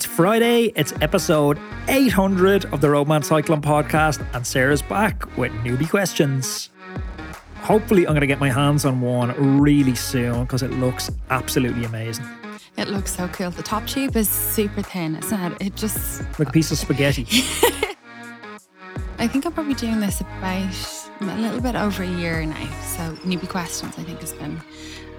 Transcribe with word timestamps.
It's 0.00 0.06
Friday, 0.06 0.72
it's 0.76 0.94
episode 1.02 1.60
800 1.86 2.72
of 2.72 2.80
the 2.80 2.88
Roadman 2.88 3.22
Cycling 3.22 3.60
Podcast, 3.60 4.26
and 4.34 4.46
Sarah's 4.46 4.80
back 4.80 5.36
with 5.36 5.52
newbie 5.56 5.90
questions. 5.90 6.70
Hopefully, 7.56 8.06
I'm 8.06 8.14
going 8.14 8.22
to 8.22 8.26
get 8.26 8.40
my 8.40 8.48
hands 8.48 8.86
on 8.86 9.02
one 9.02 9.60
really 9.60 9.94
soon 9.94 10.44
because 10.44 10.62
it 10.62 10.70
looks 10.70 11.10
absolutely 11.28 11.84
amazing. 11.84 12.24
It 12.78 12.88
looks 12.88 13.14
so 13.14 13.28
cool. 13.28 13.50
The 13.50 13.62
top 13.62 13.86
tube 13.86 14.16
is 14.16 14.26
super 14.26 14.80
thin, 14.80 15.16
isn't 15.16 15.38
it? 15.38 15.52
It 15.60 15.76
just. 15.76 16.22
Like 16.38 16.48
a 16.48 16.52
piece 16.52 16.72
of 16.72 16.78
spaghetti. 16.78 17.26
I 19.18 19.28
think 19.28 19.44
I'm 19.44 19.52
probably 19.52 19.74
doing 19.74 20.00
this 20.00 20.22
about 20.22 20.74
a 21.20 21.36
little 21.36 21.60
bit 21.60 21.74
over 21.74 22.04
a 22.04 22.08
year 22.08 22.46
now. 22.46 22.70
So, 22.86 23.12
newbie 23.16 23.50
questions, 23.50 23.98
I 23.98 24.04
think, 24.04 24.20
has 24.20 24.32
been 24.32 24.62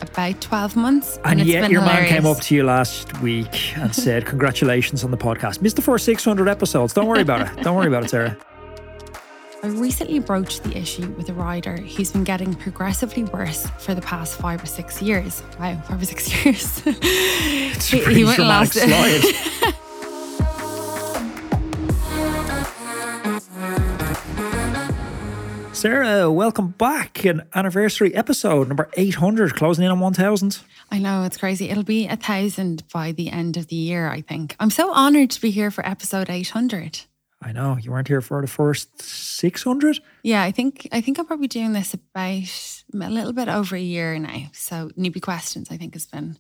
about 0.02 0.40
12 0.42 0.76
months. 0.76 1.20
And, 1.26 1.40
it's 1.42 1.50
yet, 1.50 1.70
your 1.72 1.82
man 1.82 2.08
came 2.08 2.26
up 2.26 2.40
to 2.42 2.56
you 2.56 2.64
last 2.64 3.20
week 3.22 3.78
and 3.78 3.94
said, 3.94 4.26
Congratulations 4.26 5.04
on 5.04 5.12
the 5.12 5.18
podcast. 5.18 5.62
Missed 5.62 5.76
the 5.76 5.82
first 5.82 6.06
600 6.06 6.48
episodes. 6.48 6.94
Don't 6.94 7.08
worry 7.08 7.22
about 7.22 7.42
it. 7.42 7.64
Don't 7.64 7.76
worry 7.76 7.88
about 7.88 8.04
it, 8.06 8.10
Sarah. 8.10 8.38
I 9.64 9.68
recently 9.68 10.18
broached 10.18 10.64
the 10.64 10.76
issue 10.76 11.08
with 11.12 11.30
a 11.30 11.34
rider 11.34 11.78
who's 11.78 12.12
been 12.12 12.24
getting 12.24 12.56
progressively 12.56 13.26
worse 13.26 13.68
for 13.78 13.94
the 13.94 14.02
past 14.02 14.40
five 14.40 14.64
or 14.64 14.66
six 14.66 15.04
years. 15.04 15.44
Wow, 15.60 15.80
five 15.88 16.02
or 16.02 16.06
six 16.06 16.44
years. 16.46 16.82
It's 16.86 17.88
He- 17.88 18.00
he 18.04 18.24
dramatic 18.24 18.40
last- 18.88 19.81
Sarah, 25.82 26.32
welcome 26.32 26.68
back. 26.78 27.26
An 27.26 27.42
anniversary 27.56 28.14
episode, 28.14 28.68
number 28.68 28.88
800, 28.98 29.56
closing 29.56 29.84
in 29.84 29.90
on 29.90 30.00
1000. 30.00 30.60
I 30.92 31.00
know 31.00 31.24
it's 31.24 31.38
crazy. 31.38 31.72
It'll 31.72 31.82
be 31.82 32.06
a 32.06 32.16
thousand 32.16 32.84
by 32.94 33.14
the 33.14 33.32
end 33.32 33.58
of 33.58 33.66
the 33.66 33.76
year, 33.76 34.08
I 34.08 34.22
think. 34.22 34.56
I'm 34.60 34.70
so 34.70 34.94
honored 34.94 35.32
to 35.32 35.42
be 35.42 35.50
here 35.50 35.72
for 35.72 35.84
episode 35.84 36.30
800. 36.30 37.06
I 37.42 37.52
know, 37.52 37.80
you 37.82 37.90
weren't 37.90 38.08
here 38.08 38.22
for 38.22 38.42
the 38.42 38.48
first 38.48 39.02
600? 39.02 40.00
Yeah, 40.22 40.44
I 40.44 40.52
think 40.52 40.88
I 40.92 41.02
think 41.02 41.18
I'm 41.18 41.26
probably 41.26 41.48
doing 41.48 41.74
this 41.74 41.96
about 41.96 42.81
a 42.94 43.10
little 43.10 43.34
bit 43.34 43.48
over 43.48 43.76
a 43.76 43.82
year 43.82 44.18
now. 44.20 44.48
So 44.54 44.90
newbie 44.98 45.22
questions, 45.22 45.70
I 45.72 45.78
think, 45.78 45.94
has 45.94 46.06
been 46.06 46.38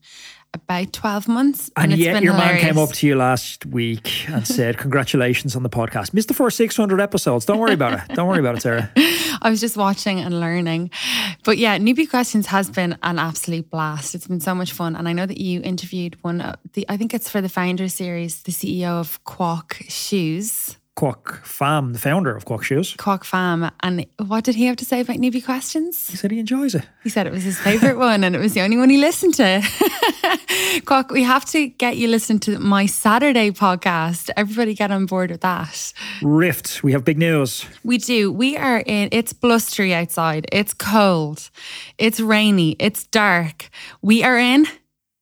about 0.53 0.91
12 0.91 1.27
months. 1.27 1.71
And, 1.77 1.93
it's 1.93 2.01
yet, 2.01 2.21
your 2.23 2.33
man 2.33 2.59
came 2.59 2.77
up 2.77 2.91
to 2.91 3.07
you 3.07 3.15
last 3.15 3.65
week 3.65 4.29
and 4.29 4.45
said, 4.45 4.77
Congratulations 4.77 5.55
on 5.55 5.63
the 5.63 5.69
podcast. 5.69 6.13
Missed 6.13 6.27
the 6.27 6.33
first 6.33 6.57
600 6.57 6.99
episodes. 6.99 7.45
Don't 7.45 7.59
worry 7.59 7.73
about 7.73 7.93
it. 7.93 8.15
Don't 8.15 8.27
worry 8.27 8.39
about 8.39 8.57
it, 8.57 8.61
Sarah. 8.61 8.91
I 9.41 9.49
was 9.49 9.59
just 9.59 9.77
watching 9.77 10.19
and 10.19 10.39
learning. 10.39 10.91
But 11.43 11.57
yeah, 11.57 11.77
newbie 11.77 12.09
questions 12.09 12.47
has 12.47 12.69
been 12.69 12.97
an 13.03 13.17
absolute 13.17 13.69
blast. 13.69 14.13
It's 14.13 14.27
been 14.27 14.41
so 14.41 14.53
much 14.53 14.73
fun. 14.73 14.95
And 14.95 15.07
I 15.07 15.13
know 15.13 15.25
that 15.25 15.37
you 15.37 15.61
interviewed 15.61 16.17
one 16.21 16.41
of 16.41 16.55
the 16.73 16.85
I 16.89 16.97
think 16.97 17.13
it's 17.13 17.29
for 17.29 17.41
the 17.41 17.49
founder 17.49 17.87
series, 17.87 18.43
the 18.43 18.51
CEO 18.51 18.99
of 18.99 19.23
Quoc 19.23 19.89
Shoes. 19.89 20.77
Quoc 20.97 21.41
Pham, 21.43 21.93
the 21.93 21.99
founder 21.99 22.35
of 22.35 22.45
Quoc 22.45 22.63
Shoes, 22.63 22.95
Quoc 22.97 23.23
Pham. 23.23 23.71
And 23.81 24.05
what 24.17 24.43
did 24.43 24.55
he 24.55 24.65
have 24.65 24.75
to 24.77 24.85
say 24.85 24.99
about 24.99 25.17
newbie 25.17 25.43
questions? 25.43 26.07
he 26.07 26.17
said 26.17 26.31
he 26.31 26.39
enjoys 26.41 26.75
it. 26.75 26.83
He 27.03 27.09
said 27.09 27.25
it 27.27 27.31
was 27.33 27.43
his 27.43 27.57
favourite 27.59 27.97
one 28.09 28.23
and 28.25 28.35
it 28.35 28.39
was 28.39 28.53
the 28.53 28.61
only 28.61 28.77
one 28.77 28.89
he 28.89 28.97
listened 28.97 29.33
to. 29.35 29.61
Quoc, 30.85 31.11
we 31.11 31.23
have 31.23 31.45
to 31.45 31.67
get 31.67 31.97
you 31.97 32.07
listening 32.07 32.39
to 32.41 32.59
my 32.59 32.85
Saturday 32.85 33.51
podcast. 33.51 34.29
Everybody 34.35 34.73
get 34.73 34.91
on 34.91 35.05
board 35.05 35.31
with 35.31 35.41
that. 35.41 35.93
Rift, 36.21 36.83
we 36.83 36.91
have 36.91 37.03
big 37.05 37.17
news. 37.17 37.65
We 37.83 37.97
do. 37.97 38.31
We 38.31 38.57
are 38.57 38.83
in, 38.85 39.09
it's 39.11 39.33
blustery 39.33 39.93
outside. 39.93 40.45
It's 40.51 40.73
cold. 40.73 41.49
It's 41.97 42.19
rainy. 42.19 42.75
It's 42.79 43.05
dark. 43.07 43.69
We 44.01 44.23
are 44.23 44.37
in 44.37 44.67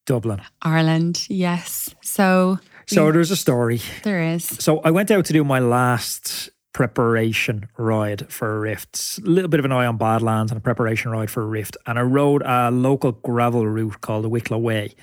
Dublin. 0.06 0.40
Ireland. 0.62 1.26
Yes. 1.28 1.94
So 2.02 2.58
So 2.86 3.12
there's 3.12 3.30
a 3.30 3.36
story. 3.36 3.80
there 4.02 4.22
is. 4.22 4.44
So 4.44 4.80
I 4.84 4.90
went 4.90 5.10
out 5.10 5.24
to 5.26 5.32
do 5.32 5.44
my 5.44 5.58
last 5.60 6.50
preparation 6.72 7.68
ride 7.76 8.30
for 8.30 8.60
rifts. 8.60 9.18
A 9.18 9.22
little 9.22 9.48
bit 9.48 9.60
of 9.60 9.66
an 9.66 9.72
eye 9.72 9.86
on 9.86 9.96
Badlands 9.96 10.52
and 10.52 10.58
a 10.58 10.62
preparation 10.62 11.10
ride 11.10 11.30
for 11.30 11.42
a 11.42 11.46
Rift. 11.46 11.76
And 11.86 11.98
I 11.98 12.02
rode 12.02 12.42
a 12.44 12.70
local 12.70 13.12
gravel 13.12 13.66
route 13.66 14.00
called 14.00 14.24
the 14.24 14.28
Wicklow 14.28 14.58
Way. 14.58 14.94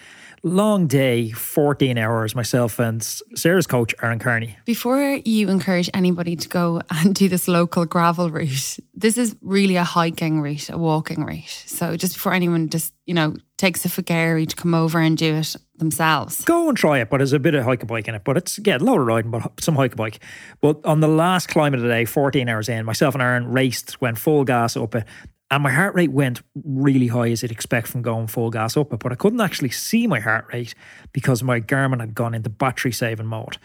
Long 0.43 0.87
day, 0.87 1.31
14 1.31 1.97
hours, 1.97 2.35
myself 2.35 2.79
and 2.79 3.03
Sarah's 3.35 3.67
coach, 3.67 3.93
Aaron 4.01 4.19
Carney. 4.19 4.57
Before 4.65 5.19
you 5.25 5.49
encourage 5.49 5.89
anybody 5.93 6.35
to 6.35 6.47
go 6.47 6.81
and 6.89 7.15
do 7.15 7.27
this 7.27 7.47
local 7.47 7.85
gravel 7.85 8.29
route, 8.29 8.77
this 8.93 9.17
is 9.17 9.35
really 9.41 9.75
a 9.75 9.83
hiking 9.83 10.41
route, 10.41 10.69
a 10.69 10.77
walking 10.77 11.23
route. 11.23 11.63
So 11.65 11.97
just 11.97 12.13
before 12.13 12.33
anyone 12.33 12.69
just, 12.69 12.93
you 13.05 13.13
know, 13.13 13.35
takes 13.57 13.85
a 13.85 13.89
Fagari 13.89 14.47
to 14.47 14.55
come 14.55 14.73
over 14.73 14.99
and 14.99 15.17
do 15.17 15.35
it 15.35 15.55
themselves. 15.77 16.43
Go 16.45 16.69
and 16.69 16.77
try 16.77 16.99
it, 16.99 17.09
but 17.09 17.17
there's 17.17 17.33
a 17.33 17.39
bit 17.39 17.55
of 17.55 17.63
hike 17.63 17.83
a 17.83 17.85
bike 17.85 18.07
in 18.07 18.15
it. 18.15 18.23
But 18.23 18.37
it's, 18.37 18.59
yeah, 18.63 18.77
a 18.77 18.79
lot 18.79 18.99
of 18.99 19.05
riding, 19.07 19.31
but 19.31 19.51
some 19.59 19.75
hike 19.75 19.93
a 19.93 19.95
bike. 19.95 20.19
But 20.61 20.85
on 20.85 20.99
the 20.99 21.07
last 21.07 21.47
climb 21.47 21.73
of 21.73 21.81
the 21.81 21.87
day, 21.87 22.05
14 22.05 22.47
hours 22.47 22.69
in, 22.69 22.85
myself 22.85 23.15
and 23.15 23.21
Aaron 23.21 23.47
raced, 23.51 23.99
went 24.01 24.17
full 24.17 24.43
gas 24.43 24.77
up 24.77 24.95
it. 24.95 25.05
And 25.49 25.63
my 25.63 25.71
heart 25.71 25.95
rate 25.95 26.11
went 26.11 26.41
really 26.65 27.07
high 27.07 27.29
as 27.29 27.41
you'd 27.41 27.51
expect 27.51 27.87
from 27.87 28.01
going 28.01 28.27
full 28.27 28.49
gas 28.49 28.75
up. 28.75 28.89
But 28.89 29.11
I 29.11 29.15
couldn't 29.15 29.39
actually 29.39 29.69
see 29.69 30.05
my 30.05 30.19
heart 30.19 30.45
rate 30.51 30.75
because 31.13 31.41
my 31.41 31.61
Garmin 31.61 32.01
had 32.01 32.13
gone 32.15 32.33
into 32.33 32.49
battery 32.49 32.91
saving 32.91 33.27
mode. 33.27 33.57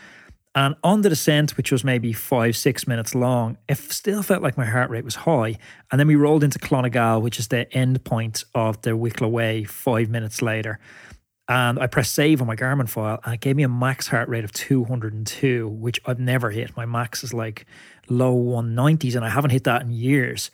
And 0.55 0.77
on 0.85 1.01
the 1.01 1.09
descent, 1.09 1.57
which 1.57 1.73
was 1.73 1.83
maybe 1.83 2.13
five, 2.13 2.57
six 2.57 2.87
minutes 2.87 3.15
long, 3.15 3.57
it 3.69 3.79
still 3.79 4.23
felt 4.23 4.43
like 4.43 4.59
my 4.59 4.67
heart 4.67 4.91
rate 4.91 5.05
was 5.05 5.15
high. 5.15 5.57
And 5.91 5.99
then 5.99 6.07
we 6.07 6.15
rolled 6.15 6.45
into 6.45 6.59
Clonegal, 6.59 7.23
which 7.23 7.39
is 7.39 7.49
the 7.49 7.73
end 7.75 8.05
point 8.05 8.45
of 8.55 8.81
the 8.83 8.95
Wicklow 8.95 9.29
Way, 9.29 9.65
five 9.65 10.11
minutes 10.11 10.43
later. 10.43 10.79
And 11.49 11.79
I 11.79 11.87
pressed 11.87 12.15
save 12.15 12.41
on 12.41 12.47
my 12.47 12.55
Garmin 12.55 12.89
file, 12.89 13.19
and 13.25 13.35
it 13.35 13.41
gave 13.41 13.57
me 13.57 13.63
a 13.63 13.69
max 13.69 14.09
heart 14.09 14.29
rate 14.29 14.45
of 14.45 14.53
202, 14.53 15.69
which 15.69 16.01
I've 16.07 16.21
never 16.21 16.51
hit. 16.51 16.77
My 16.77 16.87
max 16.87 17.25
is 17.25 17.35
like 17.35 17.67
low 18.09 18.37
190s, 18.37 19.15
and 19.15 19.25
I 19.25 19.29
haven't 19.29 19.51
hit 19.51 19.65
that 19.65 19.83
in 19.83 19.91
years. 19.91 20.51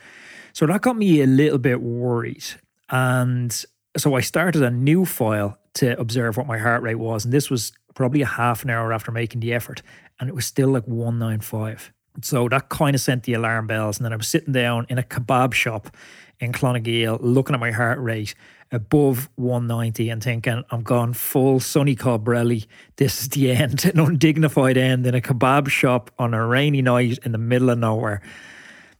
So 0.53 0.66
that 0.66 0.82
got 0.82 0.97
me 0.97 1.20
a 1.20 1.26
little 1.26 1.59
bit 1.59 1.81
worried. 1.81 2.44
And 2.91 3.53
so 3.97 4.14
I 4.14 4.20
started 4.20 4.62
a 4.62 4.70
new 4.70 5.04
file 5.04 5.59
to 5.75 5.98
observe 6.00 6.36
what 6.36 6.47
my 6.47 6.59
heart 6.59 6.82
rate 6.82 6.97
was. 6.97 7.25
And 7.25 7.32
this 7.32 7.50
was 7.50 7.72
probably 7.94 8.22
a 8.22 8.26
half 8.26 8.64
an 8.64 8.70
hour 8.70 8.92
after 8.92 9.12
making 9.12 9.41
the 9.41 9.53
effort. 9.53 9.82
And 10.19 10.28
it 10.28 10.34
was 10.34 10.47
still 10.47 10.70
like 10.70 10.84
195. 10.84 11.92
So 12.22 12.48
that 12.48 12.69
kind 12.69 12.94
of 12.94 13.00
sent 13.00 13.22
the 13.25 13.34
alarm 13.34 13.66
bells. 13.66 13.98
And 13.98 14.04
then 14.04 14.12
I 14.12 14.16
was 14.16 14.26
sitting 14.26 14.53
down 14.53 14.86
in 14.88 14.98
a 14.98 15.03
kebab 15.03 15.53
shop 15.53 15.94
in 16.41 16.53
Clonegal 16.53 17.19
looking 17.21 17.54
at 17.54 17.60
my 17.60 17.71
heart 17.71 17.99
rate 17.99 18.34
above 18.71 19.28
190 19.37 20.10
and 20.10 20.22
thinking, 20.22 20.62
I'm 20.71 20.82
gone 20.82 21.15
full 21.15 21.60
Sonny 21.60 21.97
Colbrelli. 21.97 22.66
This 22.97 23.22
is 23.22 23.28
the 23.31 23.50
end, 23.53 23.84
an 23.84 23.99
undignified 23.99 24.77
end 24.77 25.06
in 25.06 25.15
a 25.15 25.21
kebab 25.21 25.69
shop 25.69 26.10
on 26.19 26.34
a 26.34 26.47
rainy 26.47 26.82
night 26.82 27.19
in 27.25 27.32
the 27.32 27.38
middle 27.38 27.71
of 27.71 27.78
nowhere. 27.78 28.22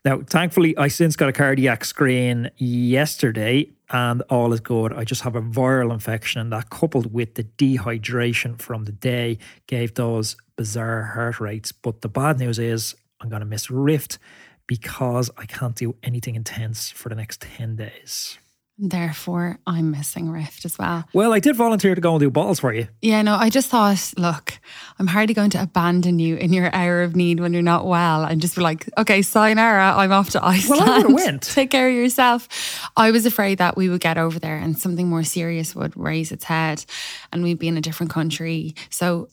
Now, 0.05 0.21
thankfully, 0.21 0.77
I 0.77 0.89
since 0.89 1.17
got 1.17 1.29
a 1.29 1.33
cardiac 1.33 1.85
screen 1.85 2.51
yesterday 2.57 3.71
and 3.91 4.23
all 4.31 4.53
is 4.53 4.61
good. 4.61 4.93
I 4.93 5.05
just 5.05 5.23
have 5.23 5.35
a 5.35 5.43
viral 5.43 5.93
infection, 5.93 6.41
and 6.41 6.53
that 6.53 6.71
coupled 6.71 7.13
with 7.13 7.35
the 7.35 7.45
dehydration 7.45 8.61
from 8.61 8.85
the 8.85 8.93
day 8.93 9.39
gave 9.67 9.95
those 9.95 10.37
bizarre 10.57 11.03
heart 11.15 11.41
rates. 11.41 11.73
But 11.73 12.03
the 12.03 12.09
bad 12.09 12.39
news 12.39 12.59
is 12.59 12.95
I'm 13.21 13.29
going 13.29 13.41
to 13.41 13.47
miss 13.47 13.71
Rift 13.71 14.19
because 14.69 15.31
I 15.37 15.47
can't 15.47 15.75
do 15.75 15.97
anything 16.05 16.37
intense 16.37 16.91
for 16.91 17.09
the 17.09 17.17
next 17.17 17.41
10 17.41 17.75
days. 17.75 18.39
Therefore, 18.81 19.59
I'm 19.67 19.91
missing 19.91 20.31
Rift 20.31 20.65
as 20.65 20.79
well. 20.79 21.05
Well, 21.13 21.33
I 21.33 21.41
did 21.41 21.57
volunteer 21.57 21.97
to 21.97 22.01
go 22.01 22.13
and 22.13 22.21
do 22.21 22.31
bottles 22.31 22.61
for 22.61 22.73
you. 22.73 22.87
Yeah, 23.03 23.23
no, 23.23 23.35
I 23.35 23.51
just 23.51 23.69
thought, 23.69 24.13
look, 24.17 24.53
I'm 25.01 25.09
hardly 25.09 25.35
going 25.35 25.51
to 25.51 25.63
abandon 25.63 26.21
you 26.21 26.37
in 26.37 26.53
your 26.53 26.73
hour 26.73 27.03
of 27.03 27.17
need 27.17 27.41
when 27.41 27.53
you're 27.53 27.61
not 27.61 27.87
well 27.87 28.23
and 28.23 28.41
just 28.41 28.55
be 28.55 28.61
like, 28.63 28.89
okay, 28.97 29.21
sayonara, 29.21 29.95
I'm 29.97 30.13
off 30.13 30.31
to 30.31 30.45
Iceland. 30.45 30.83
Well, 30.87 31.11
I 31.11 31.13
went. 31.13 31.43
Take 31.55 31.71
care 31.73 31.89
of 31.89 31.95
yourself. 31.95 32.89
I 32.97 33.11
was 33.11 33.27
afraid 33.27 33.59
that 33.59 33.77
we 33.77 33.89
would 33.89 34.01
get 34.01 34.17
over 34.17 34.39
there 34.39 34.57
and 34.57 34.79
something 34.79 35.09
more 35.09 35.25
serious 35.25 35.75
would 35.75 35.97
raise 35.97 36.31
its 36.31 36.45
head 36.45 36.85
and 37.33 37.43
we'd 37.43 37.59
be 37.59 37.67
in 37.67 37.77
a 37.77 37.81
different 37.81 38.13
country. 38.13 38.77
So 38.91 39.29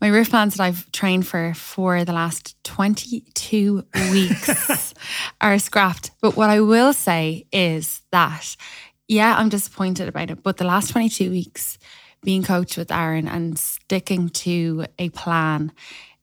my 0.00 0.08
Rift 0.08 0.30
plans 0.30 0.56
that 0.56 0.64
I've 0.64 0.90
trained 0.90 1.24
for 1.24 1.54
for 1.54 2.04
the 2.04 2.12
last 2.12 2.56
22 2.64 3.84
weeks 4.10 4.94
are 5.40 5.58
scrapped. 5.60 6.10
But 6.20 6.36
what 6.36 6.50
I 6.50 6.60
will 6.60 6.92
say 6.92 7.46
is 7.52 8.02
that 8.10 8.56
yeah, 9.08 9.34
I'm 9.36 9.48
disappointed 9.48 10.08
about 10.08 10.30
it. 10.30 10.42
But 10.42 10.58
the 10.58 10.64
last 10.64 10.90
22 10.90 11.30
weeks, 11.30 11.78
being 12.22 12.42
coached 12.42 12.76
with 12.76 12.92
Aaron 12.92 13.26
and 13.26 13.58
sticking 13.58 14.28
to 14.30 14.84
a 14.98 15.08
plan, 15.10 15.72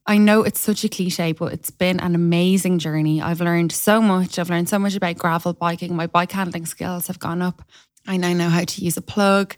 I 0.08 0.18
know 0.20 0.44
it's 0.44 0.60
such 0.60 0.84
a 0.84 0.90
cliche, 0.90 1.32
but 1.32 1.52
it's 1.52 1.72
been 1.72 2.00
an 2.00 2.14
amazing 2.14 2.78
journey. 2.78 3.22
I've 3.24 3.42
learned 3.42 3.72
so 3.72 4.02
much. 4.02 4.38
I've 4.38 4.52
learned 4.52 4.70
so 4.70 4.78
much 4.78 4.96
about 4.96 5.18
gravel 5.18 5.54
biking. 5.54 5.96
My 5.96 6.06
bike 6.06 6.32
handling 6.32 6.68
skills 6.68 7.08
have 7.08 7.18
gone 7.18 7.42
up. 7.42 7.64
I 8.08 8.18
now 8.18 8.34
know 8.34 8.50
how 8.50 8.64
to 8.64 8.82
use 8.84 8.98
a 8.98 9.02
plug. 9.02 9.56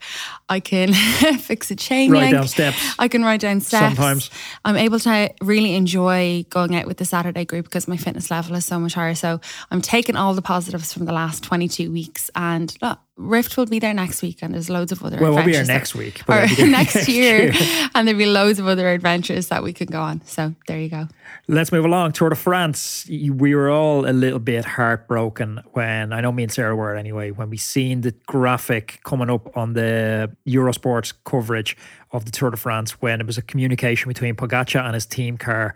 I 0.47 0.61
can 0.61 0.93
fix 1.39 1.69
a 1.69 1.75
chain 1.75 2.11
Ride 2.11 2.19
link. 2.19 2.31
down 2.33 2.47
steps. 2.47 2.95
I 2.97 3.09
can 3.09 3.23
ride 3.25 3.41
down 3.41 3.59
steps. 3.59 3.97
Sometimes. 3.97 4.29
I'm 4.63 4.77
able 4.77 4.99
to 4.99 5.33
really 5.41 5.75
enjoy 5.75 6.45
going 6.49 6.73
out 6.75 6.85
with 6.85 6.95
the 6.95 7.03
Saturday 7.03 7.43
group 7.43 7.65
because 7.65 7.89
my 7.89 7.97
fitness 7.97 8.31
level 8.31 8.55
is 8.55 8.63
so 8.63 8.79
much 8.79 8.93
higher. 8.93 9.15
So 9.15 9.41
I'm 9.69 9.81
taking 9.81 10.15
all 10.15 10.33
the 10.33 10.41
positives 10.41 10.93
from 10.93 11.03
the 11.05 11.11
last 11.11 11.43
22 11.43 11.91
weeks 11.91 12.31
and 12.35 12.73
look, 12.81 12.99
Rift 13.17 13.57
will 13.57 13.65
be 13.65 13.79
there 13.79 13.95
next 13.95 14.21
week, 14.21 14.43
and 14.43 14.53
there's 14.53 14.69
loads 14.69 14.91
of 14.91 15.03
other. 15.03 15.17
Well, 15.19 15.33
we'll 15.33 15.43
be 15.43 15.53
here 15.53 15.61
adventures 15.61 15.95
next 15.95 15.95
week. 15.95 16.21
or 16.29 16.47
there 16.47 16.67
next 16.67 17.07
year, 17.07 17.51
and 17.95 18.07
there'll 18.07 18.17
be 18.17 18.27
loads 18.27 18.59
of 18.59 18.67
other 18.67 18.89
adventures 18.89 19.47
that 19.47 19.63
we 19.63 19.73
could 19.73 19.91
go 19.91 20.01
on. 20.01 20.21
So 20.25 20.53
there 20.67 20.79
you 20.79 20.89
go. 20.89 21.07
Let's 21.47 21.71
move 21.71 21.83
along. 21.83 22.11
Tour 22.11 22.29
de 22.29 22.35
France. 22.35 23.07
We 23.09 23.55
were 23.55 23.71
all 23.71 24.07
a 24.07 24.13
little 24.13 24.39
bit 24.39 24.65
heartbroken 24.65 25.61
when 25.71 26.13
I 26.13 26.21
know 26.21 26.31
me 26.31 26.43
and 26.43 26.51
Sarah 26.51 26.75
were 26.75 26.95
anyway 26.95 27.31
when 27.31 27.49
we 27.49 27.57
seen 27.57 28.01
the 28.01 28.11
graphic 28.27 28.99
coming 29.03 29.31
up 29.31 29.57
on 29.57 29.73
the 29.73 30.35
Eurosports 30.47 31.11
coverage 31.25 31.75
of 32.11 32.25
the 32.25 32.31
Tour 32.31 32.51
de 32.51 32.57
France 32.57 33.01
when 33.01 33.19
it 33.19 33.25
was 33.25 33.39
a 33.39 33.41
communication 33.41 34.09
between 34.09 34.35
Pogacar 34.35 34.83
and 34.83 34.93
his 34.93 35.07
team 35.07 35.37
car. 35.37 35.75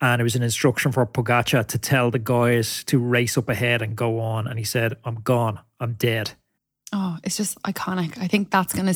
And 0.00 0.20
it 0.20 0.24
was 0.24 0.36
an 0.36 0.42
instruction 0.42 0.92
for 0.92 1.04
Pogacar 1.04 1.66
to 1.66 1.78
tell 1.78 2.10
the 2.10 2.18
guys 2.18 2.84
to 2.84 2.98
race 2.98 3.36
up 3.36 3.48
ahead 3.48 3.82
and 3.82 3.96
go 3.96 4.20
on. 4.20 4.46
And 4.46 4.58
he 4.58 4.64
said, 4.64 4.94
I'm 5.04 5.16
gone. 5.16 5.60
I'm 5.80 5.94
dead. 5.94 6.32
Oh, 6.92 7.18
it's 7.24 7.36
just 7.36 7.60
iconic. 7.62 8.16
I 8.16 8.28
think 8.28 8.50
that's 8.50 8.72
gonna 8.72 8.94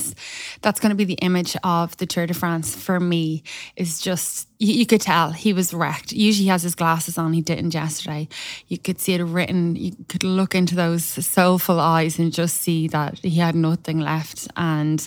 that's 0.62 0.78
gonna 0.78 0.94
be 0.94 1.04
the 1.04 1.14
image 1.14 1.56
of 1.64 1.96
the 1.96 2.06
Tour 2.06 2.26
de 2.26 2.34
France 2.34 2.74
for 2.74 3.00
me. 3.00 3.42
Is 3.74 4.00
just 4.00 4.48
you, 4.58 4.74
you 4.74 4.86
could 4.86 5.00
tell 5.00 5.32
he 5.32 5.52
was 5.52 5.74
wrecked. 5.74 6.12
Usually 6.12 6.44
he 6.44 6.50
has 6.50 6.62
his 6.62 6.76
glasses 6.76 7.18
on. 7.18 7.32
He 7.32 7.40
didn't 7.40 7.74
yesterday. 7.74 8.28
You 8.68 8.78
could 8.78 9.00
see 9.00 9.14
it 9.14 9.22
written. 9.22 9.74
You 9.74 9.92
could 10.08 10.22
look 10.22 10.54
into 10.54 10.76
those 10.76 11.04
soulful 11.04 11.80
eyes 11.80 12.18
and 12.18 12.32
just 12.32 12.58
see 12.58 12.86
that 12.88 13.18
he 13.18 13.40
had 13.40 13.56
nothing 13.56 13.98
left. 13.98 14.46
And 14.56 15.00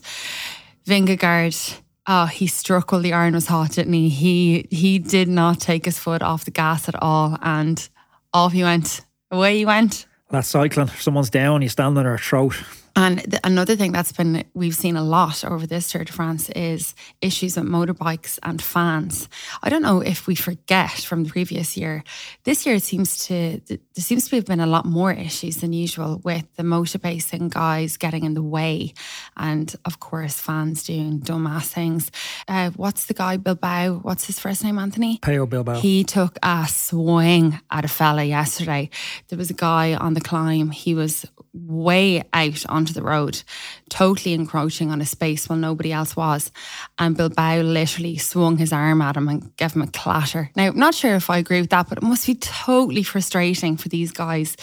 Vingegaard, 0.86 1.80
oh, 2.08 2.26
he 2.26 2.48
struck 2.48 2.92
while 2.92 3.02
the 3.02 3.14
iron 3.14 3.34
was 3.34 3.48
hot, 3.48 3.72
didn't 3.72 3.94
he? 3.94 4.10
He 4.10 4.68
he 4.72 5.00
did 5.00 5.30
not 5.30 5.62
take 5.62 5.86
his 5.86 5.98
foot 5.98 6.22
off 6.22 6.44
the 6.44 6.52
gas 6.52 6.90
at 6.90 7.02
all, 7.02 7.38
and 7.42 7.88
off 8.34 8.52
he 8.52 8.64
went. 8.64 9.02
Away 9.32 9.60
he 9.60 9.66
went. 9.66 10.06
That's 10.34 10.48
cycling. 10.48 10.88
Someone's 10.88 11.30
down, 11.30 11.62
you 11.62 11.70
stand 11.70 11.96
on 11.96 12.06
their 12.06 12.18
throat. 12.18 12.56
And 12.96 13.20
th- 13.20 13.42
another 13.44 13.76
thing 13.76 13.92
that's 13.92 14.12
been 14.12 14.44
we've 14.54 14.76
seen 14.76 14.96
a 14.96 15.04
lot 15.04 15.44
over 15.44 15.66
this 15.66 15.92
Tour 15.92 16.04
de 16.04 16.14
France 16.14 16.50
is 16.50 16.94
issues 17.22 17.56
with 17.56 17.66
motorbikes 17.66 18.38
and 18.44 18.62
fans. 18.62 19.28
I 19.64 19.70
don't 19.70 19.82
know 19.82 20.02
if 20.02 20.28
we 20.28 20.36
forget 20.36 20.92
from 20.92 21.24
the 21.24 21.30
previous 21.30 21.76
year. 21.76 22.04
This 22.44 22.66
year 22.66 22.76
it 22.76 22.84
seems 22.84 23.26
to 23.28 23.60
th- 23.60 23.82
there 23.96 24.04
seems 24.04 24.30
to 24.30 24.36
have 24.36 24.46
been 24.46 24.60
a 24.60 24.68
lot 24.68 24.86
more 24.86 25.12
issues 25.12 25.58
than 25.58 25.74
usual 25.74 26.22
with 26.24 26.46
the 26.56 26.64
motor 26.64 27.00
racing 27.04 27.50
guys 27.50 27.98
getting 27.98 28.26
in 28.26 28.36
the 28.36 28.44
way, 28.44 28.94
and 29.38 29.76
of 29.86 30.00
course 30.00 30.40
fans 30.40 30.84
doing 30.84 31.20
dumbass 31.20 31.68
things. 31.70 32.12
Uh, 32.48 32.70
what's 32.76 33.06
the 33.06 33.16
guy 33.16 33.38
Bilbao? 33.38 34.02
What's 34.04 34.26
his 34.26 34.40
first 34.40 34.64
name? 34.64 34.78
Anthony. 34.78 35.18
Pello 35.20 35.50
Bilbao. 35.50 35.80
He 35.80 36.04
took 36.04 36.38
a 36.44 36.68
swing 36.68 37.60
at 37.72 37.86
a 37.86 37.88
fella 37.88 38.24
yesterday. 38.24 38.92
There 39.30 39.38
was 39.38 39.50
a 39.50 39.56
guy 39.56 39.96
on 39.96 40.14
the 40.14 40.22
climb. 40.22 40.70
He 40.70 40.94
was 40.94 41.26
way 41.54 42.24
out 42.34 42.66
onto 42.68 42.94
the 42.94 43.04
road, 43.04 43.44
totally 43.90 44.34
encroaching 44.34 44.90
on 44.92 45.02
a 45.02 45.06
space 45.06 45.48
while 45.48 45.60
nobody 45.60 45.92
else 45.92 46.16
was. 46.16 46.52
And 46.98 47.16
Bilbao 47.16 47.62
literally 47.62 48.18
swung 48.18 48.58
his 48.58 48.74
arm 48.74 49.02
at 49.02 49.18
him 49.18 49.28
and 49.28 49.56
gave 49.56 49.74
him 49.74 49.84
a 49.84 49.88
clatter. 49.88 50.50
Now, 50.56 50.68
I'm 50.68 50.80
not 50.80 50.96
sure 50.96 51.16
if 51.16 51.30
I 51.30 51.38
agree 51.38 51.62
with 51.62 51.70
that, 51.70 51.90
but 51.90 52.00
it 52.00 52.04
must 52.04 52.26
be 52.26 52.36
totally 52.36 53.04
frustrating 53.04 53.78
for 53.78 53.90
these 53.90 54.12
guys 54.12 54.58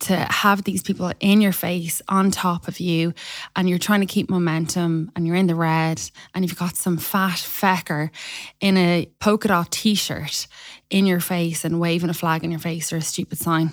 to 0.00 0.16
have 0.16 0.64
these 0.64 0.82
people 0.82 1.12
in 1.20 1.40
your 1.40 1.52
face 1.52 2.02
on 2.08 2.30
top 2.30 2.68
of 2.68 2.80
you 2.80 3.14
and 3.54 3.68
you're 3.68 3.78
trying 3.78 4.00
to 4.00 4.06
keep 4.06 4.28
momentum 4.28 5.10
and 5.14 5.26
you're 5.26 5.36
in 5.36 5.46
the 5.46 5.54
red 5.54 6.00
and 6.34 6.44
you've 6.44 6.58
got 6.58 6.76
some 6.76 6.96
fat 6.96 7.38
fecker 7.38 8.10
in 8.60 8.76
a 8.76 9.08
polka 9.20 9.48
dot 9.48 9.70
t-shirt 9.70 10.46
in 10.90 11.06
your 11.06 11.20
face 11.20 11.64
and 11.64 11.80
waving 11.80 12.10
a 12.10 12.14
flag 12.14 12.44
in 12.44 12.50
your 12.50 12.60
face 12.60 12.92
or 12.92 12.96
a 12.96 13.02
stupid 13.02 13.38
sign. 13.38 13.72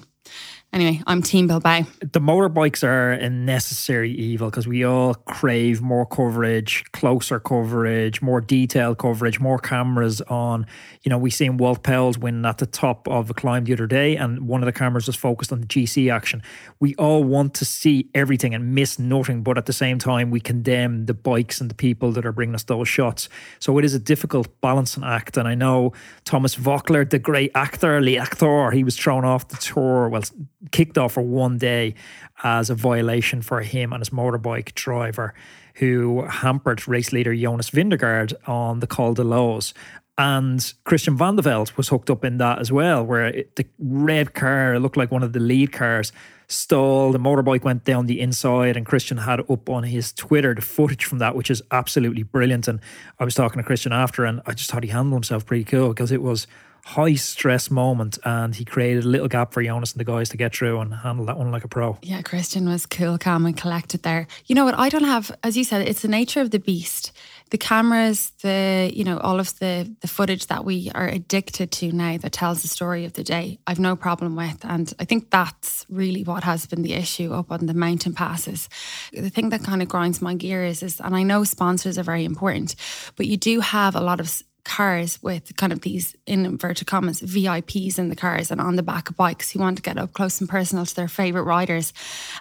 Anyway, 0.73 1.01
I'm 1.05 1.21
Team 1.21 1.47
Bilbao. 1.47 1.81
the 1.99 2.21
motorbikes 2.21 2.81
are 2.81 3.11
a 3.11 3.29
necessary 3.29 4.09
evil 4.13 4.49
because 4.49 4.65
we 4.65 4.85
all 4.85 5.15
crave 5.15 5.81
more 5.81 6.05
coverage, 6.05 6.85
closer 6.93 7.41
coverage, 7.41 8.21
more 8.21 8.39
detailed 8.39 8.97
coverage, 8.97 9.37
more 9.37 9.59
cameras 9.59 10.21
on. 10.21 10.65
You 11.01 11.09
know, 11.09 11.17
we 11.17 11.29
seen 11.29 11.57
Wout 11.57 11.79
Poels 11.79 12.17
win 12.17 12.45
at 12.45 12.59
the 12.59 12.65
top 12.65 13.05
of 13.09 13.27
the 13.27 13.33
climb 13.33 13.65
the 13.65 13.73
other 13.73 13.85
day, 13.85 14.15
and 14.15 14.47
one 14.47 14.61
of 14.61 14.65
the 14.65 14.71
cameras 14.71 15.07
was 15.07 15.17
focused 15.17 15.51
on 15.51 15.59
the 15.59 15.67
GC 15.67 16.09
action. 16.09 16.41
We 16.79 16.95
all 16.95 17.21
want 17.21 17.53
to 17.55 17.65
see 17.65 18.09
everything 18.15 18.53
and 18.55 18.73
miss 18.73 18.97
nothing, 18.97 19.43
but 19.43 19.57
at 19.57 19.65
the 19.65 19.73
same 19.73 19.99
time, 19.99 20.31
we 20.31 20.39
condemn 20.39 21.05
the 21.05 21.13
bikes 21.13 21.59
and 21.59 21.69
the 21.69 21.75
people 21.75 22.13
that 22.13 22.25
are 22.25 22.31
bringing 22.31 22.55
us 22.55 22.63
those 22.63 22.87
shots. 22.87 23.27
So 23.59 23.77
it 23.77 23.83
is 23.83 23.93
a 23.93 23.99
difficult 23.99 24.47
balancing 24.61 25.03
act. 25.03 25.35
And 25.35 25.49
I 25.49 25.55
know 25.55 25.91
Thomas 26.23 26.55
Voeckler, 26.55 27.09
the 27.09 27.19
great 27.19 27.51
actor, 27.55 28.01
the 28.01 28.19
actor, 28.19 28.71
he 28.71 28.85
was 28.85 28.95
thrown 28.95 29.25
off 29.25 29.49
the 29.49 29.57
tour. 29.57 30.07
Well, 30.07 30.23
kicked 30.71 30.97
off 30.97 31.13
for 31.13 31.21
one 31.21 31.57
day 31.57 31.95
as 32.43 32.69
a 32.69 32.75
violation 32.75 33.41
for 33.41 33.61
him 33.61 33.93
and 33.93 34.01
his 34.01 34.11
motorbike 34.11 34.73
driver 34.73 35.33
who 35.75 36.23
hampered 36.23 36.87
race 36.87 37.11
leader 37.11 37.35
Jonas 37.35 37.69
Vingegaard 37.69 38.33
on 38.47 38.79
the 38.79 38.87
Col 38.87 39.13
de 39.13 39.23
Loz. 39.23 39.73
And 40.17 40.73
Christian 40.83 41.17
Vande 41.17 41.41
Velde 41.41 41.75
was 41.77 41.87
hooked 41.87 42.09
up 42.09 42.23
in 42.23 42.37
that 42.37 42.59
as 42.59 42.71
well, 42.71 43.03
where 43.03 43.27
it, 43.27 43.55
the 43.55 43.65
red 43.79 44.33
car 44.33 44.77
looked 44.77 44.97
like 44.97 45.09
one 45.09 45.23
of 45.23 45.33
the 45.33 45.39
lead 45.39 45.71
cars 45.71 46.11
stalled. 46.47 47.15
The 47.15 47.19
motorbike 47.19 47.63
went 47.63 47.85
down 47.85 48.05
the 48.05 48.19
inside, 48.19 48.77
and 48.77 48.85
Christian 48.85 49.17
had 49.17 49.39
up 49.49 49.69
on 49.69 49.83
his 49.83 50.11
Twitter 50.13 50.53
the 50.53 50.61
footage 50.61 51.05
from 51.05 51.19
that, 51.19 51.35
which 51.35 51.49
is 51.49 51.63
absolutely 51.71 52.23
brilliant. 52.23 52.67
And 52.67 52.81
I 53.19 53.23
was 53.23 53.33
talking 53.33 53.57
to 53.57 53.63
Christian 53.63 53.93
after, 53.93 54.25
and 54.25 54.41
I 54.45 54.53
just 54.53 54.69
thought 54.69 54.83
he 54.83 54.89
handled 54.89 55.13
himself 55.13 55.45
pretty 55.45 55.63
cool 55.63 55.89
because 55.89 56.11
it 56.11 56.21
was 56.21 56.45
high 56.83 57.15
stress 57.15 57.69
moment 57.69 58.17
and 58.23 58.55
he 58.55 58.65
created 58.65 59.03
a 59.03 59.07
little 59.07 59.27
gap 59.27 59.53
for 59.53 59.63
Jonas 59.63 59.93
and 59.93 59.99
the 59.99 60.05
guys 60.05 60.29
to 60.29 60.37
get 60.37 60.55
through 60.55 60.79
and 60.79 60.93
handle 60.93 61.25
that 61.25 61.37
one 61.37 61.51
like 61.51 61.63
a 61.63 61.67
pro. 61.67 61.97
Yeah, 62.01 62.21
Christian 62.21 62.67
was 62.67 62.85
cool, 62.85 63.17
calm, 63.17 63.45
and 63.45 63.55
collected 63.55 64.03
there. 64.03 64.27
You 64.45 64.55
know 64.55 64.65
what? 64.65 64.77
I 64.77 64.89
don't 64.89 65.03
have, 65.03 65.31
as 65.43 65.57
you 65.57 65.63
said, 65.63 65.87
it's 65.87 66.01
the 66.01 66.07
nature 66.07 66.41
of 66.41 66.51
the 66.51 66.59
beast. 66.59 67.11
The 67.51 67.57
cameras, 67.57 68.31
the 68.43 68.89
you 68.93 69.03
know, 69.03 69.17
all 69.17 69.39
of 69.39 69.59
the 69.59 69.93
the 69.99 70.07
footage 70.07 70.47
that 70.47 70.63
we 70.63 70.89
are 70.95 71.07
addicted 71.07 71.69
to 71.71 71.91
now 71.91 72.17
that 72.17 72.31
tells 72.31 72.61
the 72.61 72.69
story 72.69 73.03
of 73.03 73.13
the 73.13 73.25
day. 73.25 73.59
I've 73.67 73.79
no 73.79 73.97
problem 73.97 74.37
with, 74.37 74.63
and 74.63 74.93
I 74.99 75.05
think 75.05 75.29
that's 75.29 75.85
really 75.89 76.23
what 76.23 76.45
has 76.45 76.65
been 76.65 76.81
the 76.81 76.93
issue 76.93 77.33
up 77.33 77.51
on 77.51 77.65
the 77.65 77.73
mountain 77.73 78.13
passes. 78.13 78.69
The 79.11 79.29
thing 79.29 79.49
that 79.49 79.65
kind 79.65 79.81
of 79.81 79.89
grinds 79.89 80.21
my 80.21 80.33
gears 80.33 80.81
is, 80.81 81.01
and 81.01 81.13
I 81.13 81.23
know 81.23 81.43
sponsors 81.43 81.97
are 81.97 82.03
very 82.03 82.23
important, 82.23 82.75
but 83.17 83.27
you 83.27 83.35
do 83.35 83.59
have 83.59 83.95
a 83.95 84.01
lot 84.01 84.21
of 84.21 84.41
cars 84.63 85.21
with 85.21 85.55
kind 85.57 85.73
of 85.73 85.81
these 85.81 86.15
in 86.25 86.45
inverted 86.45 86.87
commas 86.87 87.21
VIPs 87.21 87.97
in 87.97 88.09
the 88.09 88.15
cars 88.15 88.51
and 88.51 88.61
on 88.61 88.75
the 88.75 88.83
back 88.83 89.09
of 89.09 89.17
bikes 89.17 89.51
who 89.51 89.59
want 89.59 89.77
to 89.77 89.81
get 89.81 89.97
up 89.97 90.13
close 90.13 90.39
and 90.39 90.49
personal 90.49 90.85
to 90.85 90.95
their 90.95 91.07
favorite 91.07 91.43
riders 91.43 91.93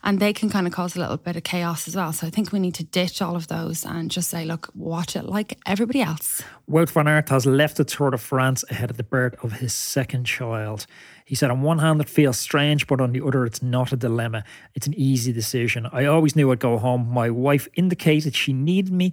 and 0.02 0.20
they 0.20 0.32
can 0.32 0.50
kind 0.50 0.67
of 0.67 0.72
cause 0.72 0.96
a 0.96 1.00
little 1.00 1.17
bit 1.17 1.37
of 1.37 1.43
chaos 1.43 1.88
as 1.88 1.96
well 1.96 2.12
so 2.12 2.26
I 2.26 2.31
think 2.31 2.52
we 2.52 2.58
need 2.58 2.75
to 2.75 2.84
ditch 2.84 3.20
all 3.22 3.37
of 3.37 3.49
those 3.49 3.84
and 3.84 4.11
just 4.11 4.31
say 4.31 4.44
look 4.44 4.70
watch 4.75 5.17
it 5.17 5.25
like 5.25 5.58
everybody 5.67 6.02
else 6.02 6.43
Wout 6.70 6.91
van 6.91 7.08
Aert 7.08 7.31
has 7.31 7.46
left 7.46 7.79
the 7.79 7.84
Tour 7.84 8.10
de 8.10 8.19
France 8.19 8.65
ahead 8.70 8.91
of 8.91 8.96
the 8.96 9.03
birth 9.03 9.34
of 9.43 9.55
his 9.55 9.74
second 9.74 10.24
child. 10.24 10.86
He 11.24 11.34
said, 11.34 11.50
on 11.50 11.62
one 11.62 11.81
hand, 11.81 12.00
it 12.00 12.08
feels 12.08 12.39
strange, 12.39 12.86
but 12.86 13.00
on 13.00 13.10
the 13.10 13.24
other, 13.24 13.44
it's 13.44 13.60
not 13.60 13.93
a 13.93 13.96
dilemma. 13.96 14.44
It's 14.77 14.86
an 14.86 14.94
easy 14.94 15.32
decision. 15.32 15.89
I 15.93 16.05
always 16.05 16.36
knew 16.36 16.50
I'd 16.53 16.60
go 16.60 16.79
home. 16.79 17.08
My 17.08 17.29
wife 17.29 17.67
indicated 17.74 18.36
she 18.36 18.53
needed 18.53 18.93
me, 18.93 19.12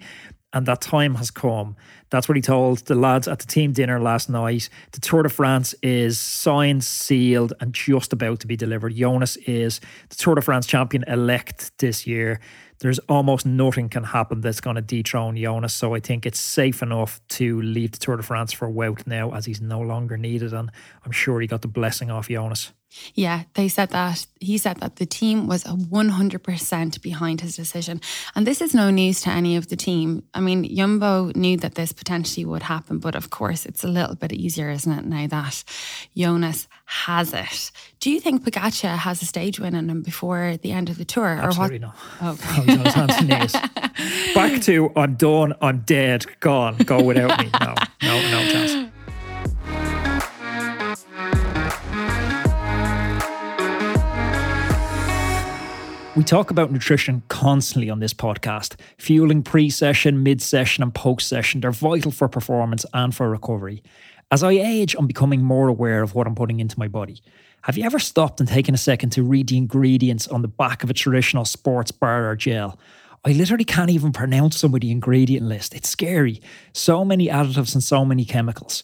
and 0.54 0.66
that 0.66 0.82
time 0.82 1.16
has 1.16 1.30
come. 1.30 1.76
That's 2.10 2.30
what 2.30 2.36
he 2.36 2.42
told 2.42 2.80
the 2.80 2.96
lads 2.96 3.28
at 3.28 3.40
the 3.40 3.46
team 3.46 3.74
dinner 3.74 4.00
last 4.00 4.30
night. 4.30 4.70
The 4.94 5.02
Tour 5.02 5.24
de 5.24 5.30
France 5.30 5.76
is 5.84 6.20
signed, 6.20 6.84
sealed, 6.84 7.54
and 7.60 7.74
just 7.74 8.14
about 8.14 8.40
to 8.40 8.48
be 8.48 8.56
delivered. 8.56 8.96
Jonas 8.96 9.36
is 9.38 9.82
the 10.10 10.16
Tour 10.16 10.36
de 10.36 10.42
France 10.42 10.66
champion 10.66 11.04
elect 11.08 11.78
this 11.80 12.08
year. 12.08 12.40
There's 12.80 13.00
almost 13.10 13.46
nothing 13.46 13.90
can 13.90 14.04
happen 14.04 14.42
that's 14.42 14.62
going 14.62 14.76
to 14.76 14.82
dethrone 14.82 15.36
Jonas. 15.36 15.74
So 15.74 15.96
I 15.96 16.00
think 16.00 16.26
it's 16.26 16.40
safe 16.40 16.82
enough 16.82 17.20
to 17.30 17.62
leave 17.62 17.92
the 17.92 17.98
Tour 17.98 18.18
de 18.18 18.24
France 18.24 18.54
for 18.54 18.70
Wout 18.70 19.06
now 19.08 19.32
as 19.34 19.46
he's 19.46 19.60
no 19.60 19.82
longer 19.82 20.16
needed. 20.16 20.54
And 20.54 20.72
I'm 21.04 21.12
sure 21.12 21.42
he 21.42 21.48
got 21.48 21.62
the 21.62 21.68
blessing 21.68 22.12
off 22.12 22.30
Jonas. 22.30 22.72
Yeah, 23.14 23.44
they 23.54 23.68
said 23.68 23.90
that. 23.90 24.26
He 24.40 24.58
said 24.58 24.78
that 24.78 24.96
the 24.96 25.06
team 25.06 25.48
was 25.48 25.64
100% 25.64 27.02
behind 27.02 27.42
his 27.42 27.56
decision. 27.56 28.02
And 28.36 28.46
this 28.46 28.62
is 28.62 28.74
no 28.74 28.90
news 28.90 29.22
to 29.22 29.30
any 29.30 29.56
of 29.56 29.68
the 29.68 29.76
team. 29.76 30.24
I 30.34 30.40
mean, 30.40 30.64
Jumbo 30.76 31.32
knew 31.36 31.58
that 31.58 31.76
this 31.76 31.92
potentially 31.92 32.46
would 32.46 32.64
happen, 32.64 33.00
but 33.00 33.16
of 33.16 33.30
course, 33.30 33.66
it's 33.66 33.84
a 33.84 33.88
little 33.88 34.16
bit 34.16 34.32
easier, 34.34 34.70
isn't 34.70 34.92
it, 34.92 35.06
now 35.06 35.28
that 35.28 35.64
Jonas 36.16 36.68
has 36.86 37.34
it? 37.34 37.72
Do 38.00 38.12
you 38.12 38.20
think 38.20 38.44
Pogacar 38.44 38.98
has 38.98 39.22
a 39.22 39.26
stage 39.26 39.60
win 39.60 39.76
in 39.76 39.90
him 39.90 40.02
before 40.02 40.58
the 40.62 40.72
end 40.72 40.90
of 40.90 40.98
the 40.98 41.06
tour? 41.06 41.26
Absolutely 41.28 41.78
or 41.78 41.80
not. 41.80 41.96
what? 41.96 42.34
Okay. 42.34 42.48
Oh, 42.50 42.62
he's 42.64 42.78
on 42.78 42.86
his 42.86 42.94
hands 42.94 43.14
and 43.18 43.28
knees. 43.30 44.36
Back 44.36 44.62
to 44.64 44.92
I'm 44.96 45.16
done, 45.16 45.54
I'm 45.62 45.80
dead, 45.80 46.26
gone, 46.40 46.78
go 46.78 47.02
without 47.02 47.40
me. 47.40 47.50
No, 47.60 47.74
no, 48.04 48.32
no 48.32 48.52
chance. 48.52 48.87
We 56.18 56.24
talk 56.24 56.50
about 56.50 56.72
nutrition 56.72 57.22
constantly 57.28 57.92
on 57.92 58.00
this 58.00 58.12
podcast. 58.12 58.76
Fueling 58.98 59.44
pre 59.44 59.70
session, 59.70 60.24
mid 60.24 60.42
session, 60.42 60.82
and 60.82 60.92
post 60.92 61.28
session, 61.28 61.62
they're 61.62 61.72
vital 61.72 62.10
for 62.10 62.28
performance 62.28 62.88
and 62.92 63.14
for 63.14 63.30
recovery. 63.30 63.84
As 64.32 64.42
I 64.42 64.54
age, 64.54 64.96
I'm 64.98 65.06
becoming 65.06 65.44
more 65.44 65.68
aware 65.68 66.02
of 66.02 66.16
what 66.16 66.26
I'm 66.26 66.34
putting 66.34 66.60
into 66.60 66.80
my 66.80 66.88
body. 66.88 67.22
Have 67.66 67.78
you 67.78 67.84
ever 67.84 68.00
stopped 68.00 68.40
and 68.40 68.50
taken 68.50 68.74
a 68.74 68.80
second 68.80 69.12
to 69.12 69.22
read 69.22 69.50
the 69.50 69.58
ingredients 69.58 70.28
on 70.28 70.42
the 70.42 70.48
back 70.48 70.84
of 70.84 70.90
a 70.90 70.94
traditional 70.96 71.46
sports 71.46 71.92
bar 71.92 72.28
or 72.28 72.36
gel? 72.36 72.80
I 73.24 73.34
literally 73.34 73.64
can't 73.64 73.92
even 73.92 74.12
pronounce 74.12 74.58
some 74.58 74.74
of 74.74 74.82
the 74.82 74.90
ingredient 74.90 75.46
list. 75.46 75.76
It's 75.76 75.88
scary. 75.88 76.42
So 76.74 77.06
many 77.06 77.28
additives 77.28 77.76
and 77.76 77.84
so 77.84 78.04
many 78.04 78.26
chemicals. 78.26 78.82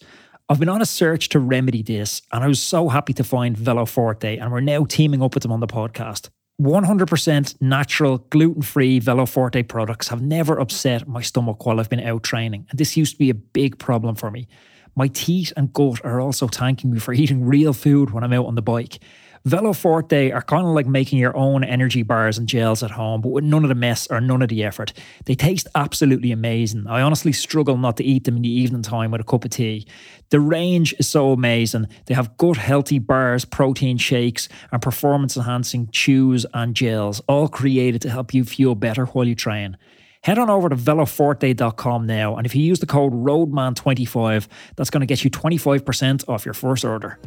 I've 0.50 0.60
been 0.60 0.70
on 0.70 0.84
a 0.84 0.86
search 0.86 1.30
to 1.30 1.40
remedy 1.40 1.82
this, 1.82 2.22
and 2.32 2.44
I 2.44 2.48
was 2.48 2.62
so 2.62 2.90
happy 2.90 3.14
to 3.14 3.24
find 3.24 3.58
Veloforte, 3.58 4.40
and 4.40 4.52
we're 4.52 4.60
now 4.60 4.86
teaming 4.86 5.24
up 5.24 5.34
with 5.34 5.42
them 5.42 5.52
on 5.52 5.62
the 5.62 5.68
podcast. 5.68 6.30
100% 6.62 7.62
natural, 7.62 8.20
gluten 8.30 8.62
free 8.62 9.00
Veloforte 9.00 9.68
products 9.68 10.08
have 10.10 10.22
never 10.22 10.60
upset 10.60 11.08
my 11.08 11.22
stomach 11.22 11.66
while 11.66 11.80
I've 11.80 11.90
been 11.90 12.00
out 12.00 12.24
training, 12.24 12.68
and 12.70 12.78
this 12.78 12.96
used 12.96 13.14
to 13.14 13.20
be 13.20 13.30
a 13.30 13.36
big 13.36 13.80
problem 13.80 14.16
for 14.16 14.30
me. 14.30 14.48
My 14.96 15.08
teeth 15.08 15.52
and 15.58 15.74
gut 15.74 16.06
are 16.06 16.22
also 16.22 16.48
thanking 16.48 16.92
me 16.92 17.00
for 17.00 17.14
eating 17.14 17.46
real 17.46 17.74
food 17.74 18.12
when 18.12 18.24
I'm 18.24 18.34
out 18.34 18.46
on 18.46 18.56
the 18.56 18.62
bike. 18.62 19.00
Veloforte 19.48 20.34
are 20.34 20.42
kind 20.42 20.66
of 20.66 20.74
like 20.74 20.88
making 20.88 21.20
your 21.20 21.36
own 21.36 21.66
energy 21.66 22.02
bars 22.02 22.38
and 22.38 22.48
gels 22.48 22.82
at 22.82 22.92
home, 22.92 23.20
but 23.20 23.28
with 23.28 23.44
none 23.44 23.64
of 23.64 23.70
the 23.70 23.76
mess 23.76 24.08
or 24.08 24.22
none 24.22 24.42
of 24.42 24.48
the 24.48 24.64
effort. 24.64 24.94
They 25.26 25.36
taste 25.36 25.68
absolutely 25.76 26.32
amazing. 26.32 26.88
I 26.88 27.02
honestly 27.02 27.34
struggle 27.34 27.76
not 27.76 27.98
to 27.98 28.06
eat 28.06 28.24
them 28.24 28.38
in 28.38 28.44
the 28.44 28.50
evening 28.50 28.84
time 28.84 29.12
with 29.12 29.20
a 29.20 29.26
cup 29.26 29.44
of 29.44 29.52
tea. 29.52 29.86
The 30.30 30.40
range 30.40 30.96
is 30.98 31.10
so 31.10 31.34
amazing. 31.34 31.88
They 32.06 32.14
have 32.14 32.38
gut 32.38 32.56
healthy 32.56 33.00
bars, 33.00 33.44
protein 33.44 33.98
shakes, 33.98 34.48
and 34.72 34.82
performance 34.82 35.36
enhancing 35.36 35.90
chews 35.92 36.46
and 36.54 36.74
gels, 36.74 37.20
all 37.28 37.50
created 37.50 38.02
to 38.04 38.10
help 38.10 38.34
you 38.34 38.46
feel 38.46 38.76
better 38.76 39.08
while 39.08 39.28
you 39.28 39.36
train. 39.36 39.76
Head 40.22 40.40
on 40.40 40.50
over 40.50 40.70
to 40.70 40.76
veloforte.com 40.78 42.08
now, 42.08 42.38
and 42.38 42.46
if 42.46 42.56
you 42.56 42.64
use 42.64 42.80
the 42.80 42.86
code 42.86 43.12
ROADMAN25, 43.12 44.48
that's 44.78 44.90
going 44.90 45.02
to 45.02 45.06
get 45.06 45.26
you 45.26 45.30
25% 45.30 46.30
off 46.30 46.46
your 46.46 46.54
first 46.54 46.86
order. 46.86 47.20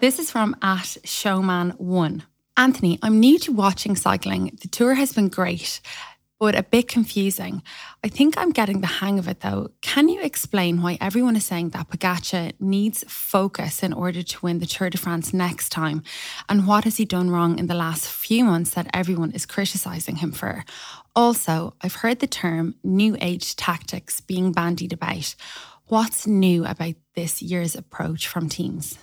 This 0.00 0.18
is 0.18 0.30
from 0.30 0.56
at 0.62 0.96
Showman1. 1.04 2.22
Anthony, 2.56 2.98
I'm 3.02 3.20
new 3.20 3.38
to 3.40 3.52
watching 3.52 3.96
cycling. 3.96 4.56
The 4.62 4.68
tour 4.68 4.94
has 4.94 5.12
been 5.12 5.28
great, 5.28 5.82
but 6.38 6.54
a 6.54 6.62
bit 6.62 6.88
confusing. 6.88 7.62
I 8.02 8.08
think 8.08 8.38
I'm 8.38 8.50
getting 8.50 8.80
the 8.80 8.86
hang 8.86 9.18
of 9.18 9.28
it 9.28 9.40
though. 9.40 9.72
Can 9.82 10.08
you 10.08 10.22
explain 10.22 10.80
why 10.80 10.96
everyone 11.02 11.36
is 11.36 11.44
saying 11.44 11.70
that 11.70 11.90
Pogacar 11.90 12.54
needs 12.58 13.04
focus 13.08 13.82
in 13.82 13.92
order 13.92 14.22
to 14.22 14.40
win 14.40 14.58
the 14.58 14.64
Tour 14.64 14.88
de 14.88 14.96
France 14.96 15.34
next 15.34 15.68
time? 15.68 16.02
And 16.48 16.66
what 16.66 16.84
has 16.84 16.96
he 16.96 17.04
done 17.04 17.28
wrong 17.28 17.58
in 17.58 17.66
the 17.66 17.74
last 17.74 18.08
few 18.08 18.42
months 18.42 18.70
that 18.70 18.88
everyone 18.94 19.32
is 19.32 19.44
criticising 19.44 20.16
him 20.16 20.32
for? 20.32 20.64
Also, 21.14 21.74
I've 21.82 21.96
heard 21.96 22.20
the 22.20 22.26
term 22.26 22.74
new 22.82 23.18
age 23.20 23.54
tactics 23.54 24.22
being 24.22 24.52
bandied 24.52 24.94
about. 24.94 25.34
What's 25.88 26.26
new 26.26 26.64
about 26.64 26.94
this 27.14 27.42
year's 27.42 27.74
approach 27.74 28.26
from 28.26 28.48
teams? 28.48 28.96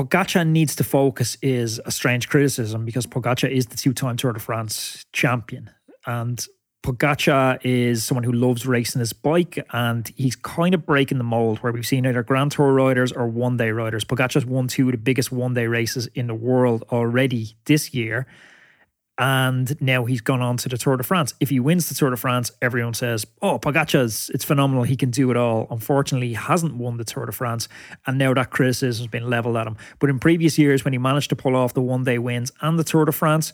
Pogacar 0.00 0.46
needs 0.46 0.74
to 0.76 0.84
focus 0.84 1.36
is 1.42 1.78
a 1.84 1.90
strange 1.90 2.26
criticism 2.30 2.86
because 2.86 3.06
Pogacar 3.06 3.50
is 3.50 3.66
the 3.66 3.76
two-time 3.76 4.16
Tour 4.16 4.32
de 4.32 4.40
France 4.40 5.04
champion, 5.12 5.70
and 6.06 6.46
Pogacar 6.82 7.58
is 7.62 8.02
someone 8.02 8.24
who 8.24 8.32
loves 8.32 8.64
racing 8.66 9.00
his 9.00 9.12
bike, 9.12 9.62
and 9.74 10.10
he's 10.16 10.36
kind 10.36 10.74
of 10.74 10.86
breaking 10.86 11.18
the 11.18 11.24
mold 11.24 11.58
where 11.58 11.70
we've 11.70 11.86
seen 11.86 12.06
either 12.06 12.22
Grand 12.22 12.52
Tour 12.52 12.72
riders 12.72 13.12
or 13.12 13.28
one-day 13.28 13.72
riders. 13.72 14.02
Pogacar's 14.06 14.46
won 14.46 14.68
two 14.68 14.86
of 14.86 14.92
the 14.92 14.96
biggest 14.96 15.30
one-day 15.32 15.66
races 15.66 16.06
in 16.14 16.28
the 16.28 16.34
world 16.34 16.82
already 16.90 17.58
this 17.66 17.92
year, 17.92 18.26
and 19.20 19.80
now 19.82 20.06
he's 20.06 20.22
gone 20.22 20.40
on 20.40 20.56
to 20.56 20.68
the 20.68 20.78
Tour 20.78 20.96
de 20.96 21.04
France. 21.04 21.34
If 21.38 21.50
he 21.50 21.60
wins 21.60 21.90
the 21.90 21.94
Tour 21.94 22.08
de 22.08 22.16
France, 22.16 22.50
everyone 22.62 22.94
says, 22.94 23.26
"Oh, 23.42 23.58
Pogacar's 23.58 24.30
it's 24.32 24.44
phenomenal. 24.44 24.84
He 24.84 24.96
can 24.96 25.10
do 25.10 25.30
it 25.30 25.36
all." 25.36 25.68
Unfortunately, 25.70 26.28
he 26.28 26.34
hasn't 26.34 26.74
won 26.74 26.96
the 26.96 27.04
Tour 27.04 27.26
de 27.26 27.32
France, 27.32 27.68
and 28.06 28.16
now 28.16 28.32
that 28.32 28.50
criticism 28.50 29.04
has 29.04 29.10
been 29.10 29.28
leveled 29.28 29.58
at 29.58 29.66
him. 29.66 29.76
But 29.98 30.08
in 30.08 30.18
previous 30.18 30.58
years, 30.58 30.84
when 30.84 30.94
he 30.94 30.98
managed 30.98 31.28
to 31.28 31.36
pull 31.36 31.54
off 31.54 31.74
the 31.74 31.82
one-day 31.82 32.18
wins 32.18 32.50
and 32.62 32.78
the 32.78 32.84
Tour 32.84 33.04
de 33.04 33.12
France, 33.12 33.52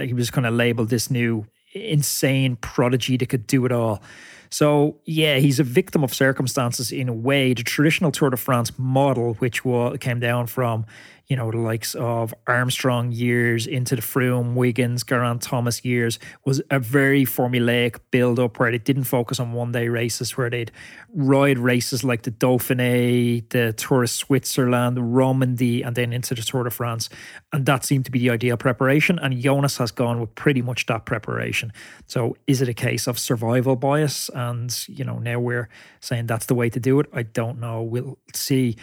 he 0.00 0.14
was 0.14 0.30
kind 0.30 0.46
of 0.46 0.54
labeled 0.54 0.88
this 0.88 1.10
new 1.10 1.46
insane 1.74 2.56
prodigy 2.56 3.18
that 3.18 3.28
could 3.28 3.46
do 3.46 3.66
it 3.66 3.72
all. 3.72 4.02
So 4.48 5.00
yeah, 5.04 5.38
he's 5.38 5.60
a 5.60 5.64
victim 5.64 6.04
of 6.04 6.14
circumstances 6.14 6.92
in 6.92 7.08
a 7.08 7.12
way. 7.12 7.52
The 7.52 7.62
traditional 7.64 8.10
Tour 8.10 8.30
de 8.30 8.36
France 8.36 8.72
model, 8.78 9.34
which 9.34 9.62
came 10.00 10.20
down 10.20 10.46
from 10.46 10.86
you 11.26 11.36
know, 11.36 11.50
the 11.50 11.56
likes 11.56 11.94
of 11.94 12.34
Armstrong 12.46 13.10
years 13.10 13.66
into 13.66 13.96
the 13.96 14.02
Froome, 14.02 14.54
Wiggins, 14.54 15.02
Geraint 15.02 15.40
Thomas 15.40 15.84
years 15.84 16.18
was 16.44 16.60
a 16.70 16.78
very 16.78 17.24
formulaic 17.24 17.98
build 18.10 18.38
up 18.38 18.58
where 18.58 18.70
they 18.70 18.78
didn't 18.78 19.04
focus 19.04 19.40
on 19.40 19.52
one 19.52 19.72
day 19.72 19.88
races, 19.88 20.36
where 20.36 20.50
they'd 20.50 20.70
ride 21.14 21.58
races 21.58 22.04
like 22.04 22.22
the 22.22 22.30
Dauphiné, 22.30 23.48
the 23.48 23.72
Tour 23.72 24.02
of 24.02 24.10
Switzerland, 24.10 25.14
Romandy, 25.16 25.82
and 25.82 25.96
then 25.96 26.12
into 26.12 26.34
the 26.34 26.42
Tour 26.42 26.64
de 26.64 26.70
France. 26.70 27.08
And 27.52 27.64
that 27.64 27.84
seemed 27.84 28.04
to 28.04 28.10
be 28.10 28.18
the 28.18 28.30
ideal 28.30 28.58
preparation. 28.58 29.18
And 29.18 29.40
Jonas 29.40 29.78
has 29.78 29.90
gone 29.90 30.20
with 30.20 30.34
pretty 30.34 30.60
much 30.60 30.84
that 30.86 31.06
preparation. 31.06 31.72
So 32.06 32.36
is 32.46 32.60
it 32.60 32.68
a 32.68 32.74
case 32.74 33.06
of 33.06 33.18
survival 33.18 33.76
bias? 33.76 34.28
And, 34.34 34.76
you 34.88 35.04
know, 35.04 35.18
now 35.18 35.40
we're 35.40 35.70
saying 36.00 36.26
that's 36.26 36.46
the 36.46 36.54
way 36.54 36.68
to 36.68 36.80
do 36.80 37.00
it. 37.00 37.06
I 37.14 37.22
don't 37.22 37.60
know. 37.60 37.82
We'll 37.82 38.18
see. 38.34 38.76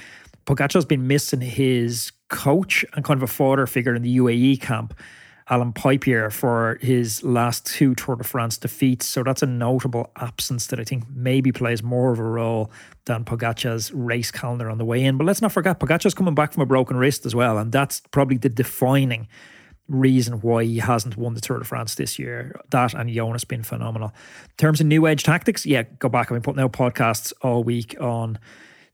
Pogacar's 0.45 0.85
been 0.85 1.05
missing 1.07 1.41
his 1.41 2.11
coach 2.31 2.83
and 2.93 3.05
kind 3.05 3.19
of 3.19 3.23
a 3.23 3.31
father 3.31 3.67
figure 3.67 3.93
in 3.93 4.01
the 4.01 4.17
UAE 4.17 4.59
camp, 4.61 4.97
Allan 5.49 5.73
Peiper, 5.73 6.31
for 6.31 6.79
his 6.81 7.21
last 7.23 7.65
two 7.65 7.93
Tour 7.93 8.15
de 8.15 8.23
France 8.23 8.57
defeats. 8.57 9.05
So 9.05 9.21
that's 9.21 9.43
a 9.43 9.45
notable 9.45 10.09
absence 10.15 10.67
that 10.67 10.79
I 10.79 10.83
think 10.83 11.03
maybe 11.13 11.51
plays 11.51 11.83
more 11.83 12.11
of 12.11 12.19
a 12.19 12.23
role 12.23 12.71
than 13.05 13.25
Pogacar's 13.25 13.91
race 13.91 14.31
calendar 14.31 14.69
on 14.69 14.77
the 14.77 14.85
way 14.85 15.03
in. 15.03 15.17
But 15.17 15.25
let's 15.25 15.41
not 15.41 15.51
forget, 15.51 15.79
Pogacar's 15.79 16.13
coming 16.13 16.33
back 16.33 16.53
from 16.53 16.63
a 16.63 16.65
broken 16.65 16.97
wrist 16.97 17.25
as 17.25 17.35
well. 17.35 17.57
And 17.57 17.71
that's 17.71 18.01
probably 18.11 18.37
the 18.37 18.49
defining 18.49 19.27
reason 19.89 20.39
why 20.39 20.63
he 20.63 20.79
hasn't 20.79 21.17
won 21.17 21.33
the 21.33 21.41
Tour 21.41 21.59
de 21.59 21.65
France 21.65 21.95
this 21.95 22.17
year. 22.17 22.59
That 22.71 22.93
and 22.93 23.09
Jonas 23.09 23.43
been 23.43 23.63
phenomenal. 23.63 24.13
In 24.45 24.55
terms 24.57 24.79
of 24.79 24.87
new 24.87 25.05
age 25.05 25.23
tactics, 25.23 25.65
yeah, 25.65 25.83
go 25.99 26.07
back. 26.07 26.27
I've 26.31 26.35
been 26.35 26.41
putting 26.41 26.63
out 26.63 26.71
podcasts 26.71 27.33
all 27.41 27.63
week 27.63 27.95
on 27.99 28.39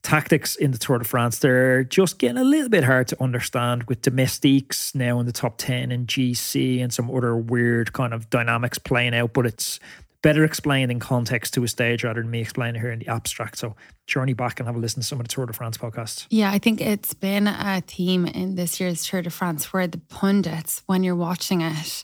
tactics 0.04 0.56
in 0.56 0.72
the 0.72 0.78
Tour 0.78 1.00
de 1.00 1.06
France. 1.06 1.40
They're 1.40 1.84
just 1.84 2.20
getting 2.20 2.38
a 2.38 2.44
little 2.44 2.70
bit 2.70 2.84
hard 2.84 3.08
to 3.10 3.22
understand 3.22 3.84
with 3.84 4.02
domestiques 4.02 4.96
now 4.96 5.20
in 5.20 5.26
the 5.26 5.32
top 5.32 5.58
10 5.58 5.92
and 5.92 6.08
GC 6.08 6.82
and 6.82 6.94
some 6.94 7.12
other 7.12 7.36
weird 7.36 7.94
kind 7.94 8.14
of 8.14 8.30
dynamics 8.30 8.78
playing 8.78 9.14
out, 9.14 9.34
but 9.34 9.46
it's 9.46 9.80
better 10.22 10.44
explained 10.44 10.92
in 10.92 11.00
context 11.00 11.54
to 11.54 11.64
a 11.64 11.68
stage 11.68 12.04
rather 12.04 12.22
than 12.22 12.32
me 12.32 12.42
explaining 12.42 12.76
it 12.76 12.80
here 12.80 12.92
in 12.92 13.00
the 13.00 13.08
abstract. 13.08 13.58
So 13.58 13.76
journey 14.08 14.34
back 14.34 14.60
and 14.60 14.68
have 14.68 14.76
a 14.76 14.80
listen 14.80 15.02
to 15.02 15.08
some 15.08 15.20
of 15.20 15.28
the 15.28 15.34
Tour 15.34 15.46
de 15.46 15.54
France 15.54 15.78
podcasts. 15.78 16.26
Yeah, 16.30 16.52
I 16.52 16.60
think 16.60 16.82
it's 16.82 17.14
been 17.14 17.48
a 17.48 17.82
theme 17.86 18.26
in 18.26 18.56
this 18.56 18.80
year's 18.80 19.06
Tour 19.06 19.22
de 19.22 19.30
France 19.30 19.72
where 19.72 19.88
the 19.88 20.00
pundits, 20.10 20.84
when 20.86 21.04
you're 21.04 21.16
watching 21.16 21.62
it, 21.62 22.04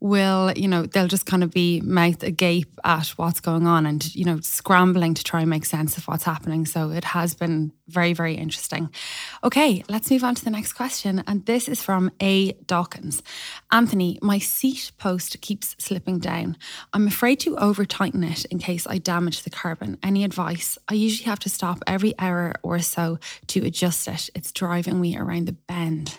will, 0.00 0.52
you 0.52 0.68
know, 0.68 0.86
they'll 0.86 1.08
just 1.08 1.26
kind 1.26 1.42
of 1.42 1.50
be 1.50 1.80
mouth 1.80 2.22
agape 2.22 2.68
at 2.84 3.08
what's 3.10 3.40
going 3.40 3.66
on 3.66 3.84
and, 3.84 4.14
you 4.14 4.24
know, 4.24 4.38
scrambling 4.40 5.12
to 5.14 5.24
try 5.24 5.40
and 5.40 5.50
make 5.50 5.64
sense 5.64 5.98
of 5.98 6.06
what's 6.06 6.22
happening. 6.22 6.66
So 6.66 6.90
it 6.90 7.04
has 7.04 7.34
been 7.34 7.72
very, 7.88 8.12
very 8.12 8.34
interesting. 8.34 8.90
Okay, 9.42 9.82
let's 9.88 10.10
move 10.10 10.22
on 10.22 10.36
to 10.36 10.44
the 10.44 10.50
next 10.50 10.74
question. 10.74 11.24
And 11.26 11.44
this 11.46 11.68
is 11.68 11.82
from 11.82 12.12
A. 12.20 12.52
Dawkins. 12.52 13.22
Anthony, 13.72 14.18
my 14.22 14.38
seat 14.38 14.92
post 14.98 15.40
keeps 15.40 15.74
slipping 15.78 16.20
down. 16.20 16.56
I'm 16.92 17.08
afraid 17.08 17.40
to 17.40 17.56
over 17.56 17.84
tighten 17.84 18.22
it 18.22 18.44
in 18.46 18.58
case 18.58 18.86
I 18.86 18.98
damage 18.98 19.42
the 19.42 19.50
carbon. 19.50 19.98
Any 20.02 20.22
advice? 20.22 20.78
I 20.88 20.94
usually 20.94 21.28
have 21.28 21.40
to 21.40 21.48
stop 21.48 21.82
every 21.88 22.14
hour 22.20 22.54
or 22.62 22.78
so 22.78 23.18
to 23.48 23.64
adjust 23.64 24.06
it. 24.06 24.30
It's 24.34 24.52
driving 24.52 25.00
me 25.00 25.16
around 25.16 25.46
the 25.46 25.52
bend 25.52 26.16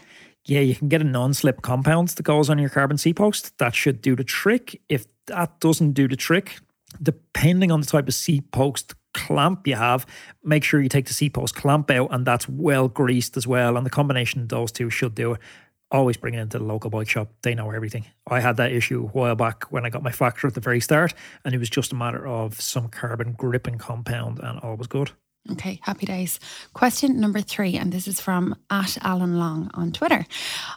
yeah, 0.49 0.61
you 0.61 0.75
can 0.75 0.89
get 0.89 1.01
a 1.01 1.05
non-slip 1.05 1.61
compound 1.61 2.09
that 2.09 2.23
goes 2.23 2.49
on 2.49 2.57
your 2.57 2.69
carbon 2.69 2.97
seat 2.97 3.15
post. 3.15 3.57
That 3.59 3.75
should 3.75 4.01
do 4.01 4.15
the 4.15 4.23
trick. 4.23 4.81
If 4.89 5.05
that 5.27 5.59
doesn't 5.59 5.91
do 5.93 6.07
the 6.07 6.15
trick, 6.15 6.59
depending 7.01 7.71
on 7.71 7.81
the 7.81 7.85
type 7.85 8.07
of 8.07 8.13
seat 8.15 8.51
post 8.51 8.95
clamp 9.13 9.67
you 9.67 9.75
have, 9.75 10.05
make 10.43 10.63
sure 10.63 10.81
you 10.81 10.89
take 10.89 11.05
the 11.05 11.13
seat 11.13 11.33
post 11.33 11.55
clamp 11.55 11.91
out 11.91 12.09
and 12.11 12.25
that's 12.25 12.49
well 12.49 12.87
greased 12.87 13.37
as 13.37 13.45
well. 13.45 13.77
And 13.77 13.85
the 13.85 13.91
combination 13.91 14.41
of 14.41 14.49
those 14.49 14.71
two 14.71 14.89
should 14.89 15.13
do 15.13 15.33
it. 15.33 15.39
Always 15.91 16.17
bring 16.17 16.33
it 16.35 16.39
into 16.39 16.59
the 16.59 16.63
local 16.63 16.89
bike 16.89 17.09
shop. 17.09 17.29
They 17.41 17.55
know 17.55 17.71
everything. 17.71 18.05
I 18.27 18.39
had 18.39 18.57
that 18.57 18.71
issue 18.71 19.03
a 19.03 19.07
while 19.07 19.35
back 19.35 19.71
when 19.71 19.85
I 19.85 19.89
got 19.89 20.03
my 20.03 20.11
factor 20.11 20.47
at 20.47 20.53
the 20.53 20.61
very 20.61 20.79
start, 20.79 21.15
and 21.43 21.55
it 21.55 21.57
was 21.57 21.69
just 21.69 21.91
a 21.91 21.95
matter 21.95 22.27
of 22.27 22.61
some 22.61 22.89
carbon 22.89 23.33
gripping 23.33 23.79
compound, 23.79 24.39
and 24.39 24.59
all 24.59 24.75
was 24.75 24.85
good. 24.85 25.11
Okay, 25.51 25.79
happy 25.81 26.05
days. 26.05 26.39
Question 26.73 27.19
number 27.19 27.41
three, 27.41 27.75
and 27.75 27.91
this 27.91 28.07
is 28.07 28.21
from 28.21 28.55
at 28.69 28.97
Alan 29.01 29.39
Long 29.39 29.71
on 29.73 29.91
Twitter. 29.91 30.25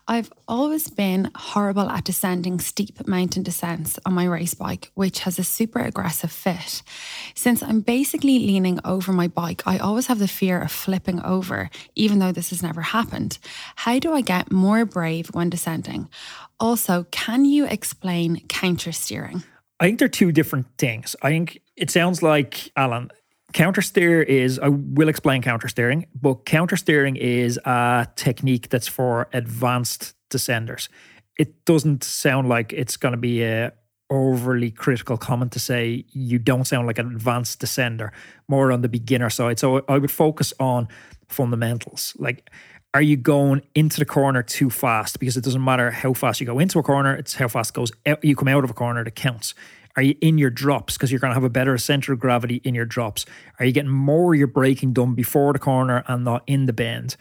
I've 0.09 0.33
always 0.49 0.89
been 0.89 1.31
horrible 1.35 1.91
at 1.91 2.05
descending 2.05 2.59
steep 2.59 3.07
mountain 3.07 3.43
descents 3.43 3.99
on 4.07 4.15
my 4.15 4.25
race 4.25 4.55
bike, 4.55 4.91
which 4.95 5.21
has 5.21 5.39
a 5.39 5.45
super 5.45 5.81
aggressive 5.81 6.33
fit. 6.33 6.83
Since 7.35 7.63
I'm 7.63 7.81
basically 7.81 8.39
leaning 8.39 8.79
over 8.85 9.13
my 9.13 9.29
bike, 9.29 9.63
I 9.67 9.77
always 9.77 10.07
have 10.07 10.19
the 10.19 10.29
fear 10.29 10.63
of 10.63 10.73
flipping 10.73 11.21
over, 11.23 11.69
even 11.95 12.19
though 12.19 12.33
this 12.33 12.51
has 12.51 12.63
never 12.63 12.81
happened. 12.81 13.39
How 13.77 13.99
do 13.99 14.15
I 14.15 14.23
get 14.23 14.51
more 14.51 14.87
brave 14.87 15.29
when 15.35 15.51
descending? 15.51 16.09
Also, 16.59 17.05
can 17.11 17.45
you 17.45 17.67
explain 17.67 18.41
counter 18.49 18.93
steering? 18.93 19.43
I 19.81 19.87
think 19.87 19.99
they're 19.99 20.09
two 20.09 20.33
different 20.33 20.67
things. 20.79 21.15
I 21.21 21.29
think 21.31 21.61
it 21.77 21.91
sounds 21.91 22.23
like, 22.23 22.71
Alan, 22.77 23.11
Counter 23.53 23.83
steer 23.83 24.23
is, 24.23 24.59
I 24.59 24.69
will 24.69 25.09
explain 25.09 25.43
counter 25.43 25.69
steering, 25.69 26.07
but 26.15 26.47
counter 26.47 26.77
steering 26.77 27.17
is 27.17 27.59
a 27.65 28.09
technique 28.17 28.69
that's 28.71 28.89
for 28.89 29.29
advanced 29.33 30.15
descenders. 30.31 30.89
It 31.39 31.65
doesn't 31.65 32.05
sound 32.05 32.49
like 32.49 32.73
it's 32.73 32.97
going 32.97 33.13
to 33.13 33.19
be 33.19 33.43
a 33.43 33.73
overly 34.11 34.71
critical 34.71 35.17
comment 35.17 35.53
to 35.53 35.59
say 35.59 36.05
you 36.13 36.39
don't 36.39 36.67
sound 36.67 36.87
like 36.87 36.99
an 36.99 37.13
advanced 37.13 37.61
descender, 37.61 38.11
more 38.49 38.71
on 38.71 38.83
the 38.83 38.89
beginner 38.89 39.31
side. 39.31 39.59
So 39.59 39.83
I 39.89 39.99
would 39.99 40.11
focus 40.11 40.53
on 40.61 40.89
fundamentals. 41.29 42.15
Like, 42.19 42.51
are 42.95 43.01
you 43.01 43.17
going 43.17 43.63
into 43.75 43.99
the 43.99 44.05
corner 44.05 44.43
too 44.43 44.69
fast? 44.69 45.19
Because 45.19 45.39
it 45.39 45.45
doesn't 45.45 45.65
matter 45.65 45.91
how 45.91 46.13
fast 46.13 46.41
you 46.41 46.47
go 46.47 46.59
into 46.59 46.79
a 46.79 46.83
corner, 46.83 47.15
it's 47.15 47.35
how 47.35 47.49
fast 47.49 47.73
goes 47.73 47.91
out, 48.05 48.23
you 48.23 48.37
come 48.37 48.49
out 48.49 48.65
of 48.65 48.71
a 48.71 48.75
corner 48.75 49.03
that 49.03 49.15
counts. 49.15 49.55
Are 49.97 50.03
you 50.03 50.15
in 50.21 50.39
your 50.39 50.51
drops? 50.51 50.95
Because 50.95 51.11
you're 51.11 51.21
going 51.21 51.31
to 51.31 51.35
have 51.35 51.45
a 51.45 51.51
better 51.51 51.77
center 51.79 52.13
of 52.13 52.21
gravity 52.21 52.61
in 52.65 52.75
your 52.75 52.85
drops. 52.85 53.27
Are 53.59 53.67
you 53.67 53.73
getting 53.73 53.91
more 53.91 54.35
of 54.35 54.39
your 54.39 54.47
braking 54.47 54.93
done 54.93 55.15
before 55.15 55.53
the 55.53 55.59
corner 55.59 56.05
and 56.07 56.25
not 56.25 56.43
in 56.47 56.67
the 56.67 56.73
bend? 56.73 57.17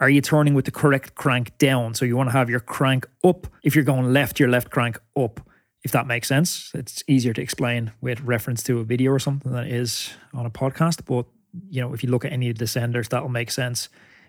Are 0.00 0.10
you 0.10 0.20
turning 0.20 0.54
with 0.54 0.66
the 0.66 0.70
correct 0.70 1.14
crank 1.14 1.56
down? 1.58 1.94
So 1.94 2.04
you 2.04 2.16
want 2.16 2.28
to 2.28 2.32
have 2.32 2.50
your 2.50 2.60
crank 2.60 3.06
up. 3.24 3.46
If 3.62 3.74
you're 3.74 3.84
going 3.84 4.12
left, 4.12 4.38
your 4.38 4.48
left 4.48 4.70
crank 4.70 4.98
up 5.16 5.40
if 5.86 5.92
that 5.92 6.08
makes 6.08 6.26
sense. 6.26 6.72
It's 6.74 7.04
easier 7.06 7.32
to 7.32 7.40
explain 7.40 7.92
with 8.00 8.20
reference 8.22 8.60
to 8.64 8.80
a 8.80 8.84
video 8.84 9.12
or 9.12 9.20
something 9.20 9.52
than 9.52 9.68
it 9.68 9.72
is 9.72 10.10
on 10.34 10.44
a 10.44 10.50
podcast. 10.50 11.04
But 11.04 11.26
you 11.70 11.80
know, 11.80 11.94
if 11.94 12.02
you 12.02 12.10
look 12.10 12.24
at 12.24 12.32
any 12.32 12.50
of 12.50 12.58
the 12.58 12.64
descenders, 12.64 13.08
that'll 13.08 13.28
make 13.28 13.52
sense. 13.52 13.88